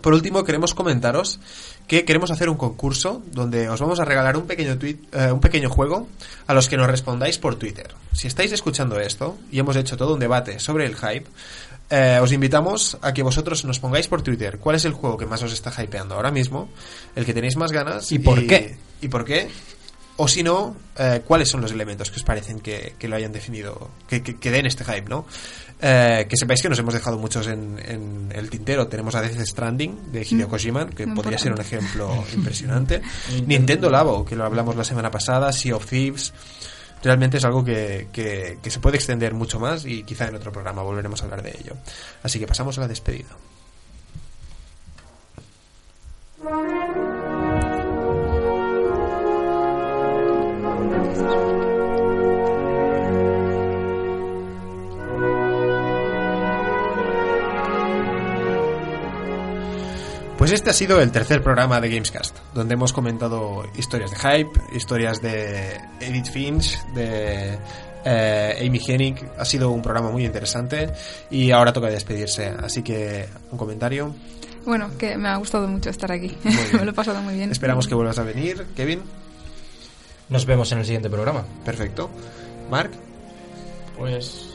[0.00, 1.38] Por último, queremos comentaros
[1.86, 5.40] que queremos hacer un concurso donde os vamos a regalar un pequeño tweet, eh, un
[5.40, 6.08] pequeño juego
[6.48, 7.94] a los que nos respondáis por Twitter.
[8.12, 11.26] Si estáis escuchando esto y hemos hecho todo un debate sobre el hype,
[11.90, 15.26] eh, os invitamos a que vosotros nos pongáis por Twitter cuál es el juego que
[15.26, 16.70] más os está hypeando ahora mismo,
[17.14, 18.76] el que tenéis más ganas ¿Y por qué?
[19.00, 19.48] y por qué.
[20.16, 23.32] O si no, eh, cuáles son los elementos que os parecen que, que lo hayan
[23.32, 25.26] definido, que, que, que den este hype, ¿no?
[25.82, 28.86] Eh, que sepáis que nos hemos dejado muchos en, en el tintero.
[28.86, 33.02] Tenemos a Death Stranding de Hideo Kojima, que Muy podría ser un ejemplo impresionante.
[33.46, 36.32] Nintendo Labo, que lo hablamos la semana pasada, Sea of Thieves.
[37.02, 40.52] Realmente es algo que, que, que se puede extender mucho más y quizá en otro
[40.52, 41.74] programa volveremos a hablar de ello.
[42.22, 43.28] Así que pasamos a la despedida.
[60.44, 64.60] Pues este ha sido el tercer programa de Gamescast, donde hemos comentado historias de hype,
[64.76, 67.58] historias de Edith Finch, de
[68.04, 69.26] eh, Amy Hennig.
[69.38, 70.92] Ha sido un programa muy interesante
[71.30, 72.48] y ahora toca despedirse.
[72.62, 74.14] Así que un comentario.
[74.66, 76.36] Bueno, que me ha gustado mucho estar aquí.
[76.74, 77.50] me lo he pasado muy bien.
[77.50, 79.00] Esperamos que vuelvas a venir, Kevin.
[80.28, 81.44] Nos vemos en el siguiente programa.
[81.64, 82.10] Perfecto.
[82.70, 82.90] Mark.
[83.96, 84.50] Pues.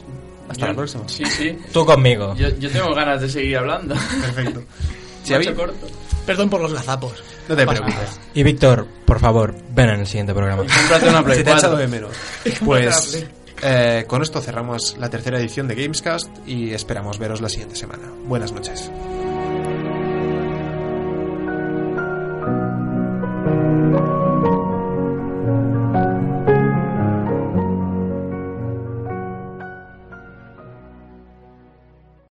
[0.50, 1.08] Hasta la próxima.
[1.08, 1.58] Sí, sí.
[1.72, 2.36] Tú conmigo.
[2.36, 3.96] Yo, yo tengo ganas de seguir hablando.
[4.22, 4.64] Perfecto.
[5.28, 5.88] Xavi, corto.
[6.26, 7.24] Perdón por los gazapos.
[7.48, 8.20] no te preocupes.
[8.34, 10.64] Y Víctor, por favor, ven en el siguiente programa.
[10.64, 11.60] Cómprate una Play Se te ha 4.
[11.70, 12.12] echado de menos.
[12.66, 13.28] Pues
[13.62, 18.10] eh, con esto cerramos la tercera edición de Gamescast y esperamos veros la siguiente semana.
[18.26, 18.90] Buenas noches.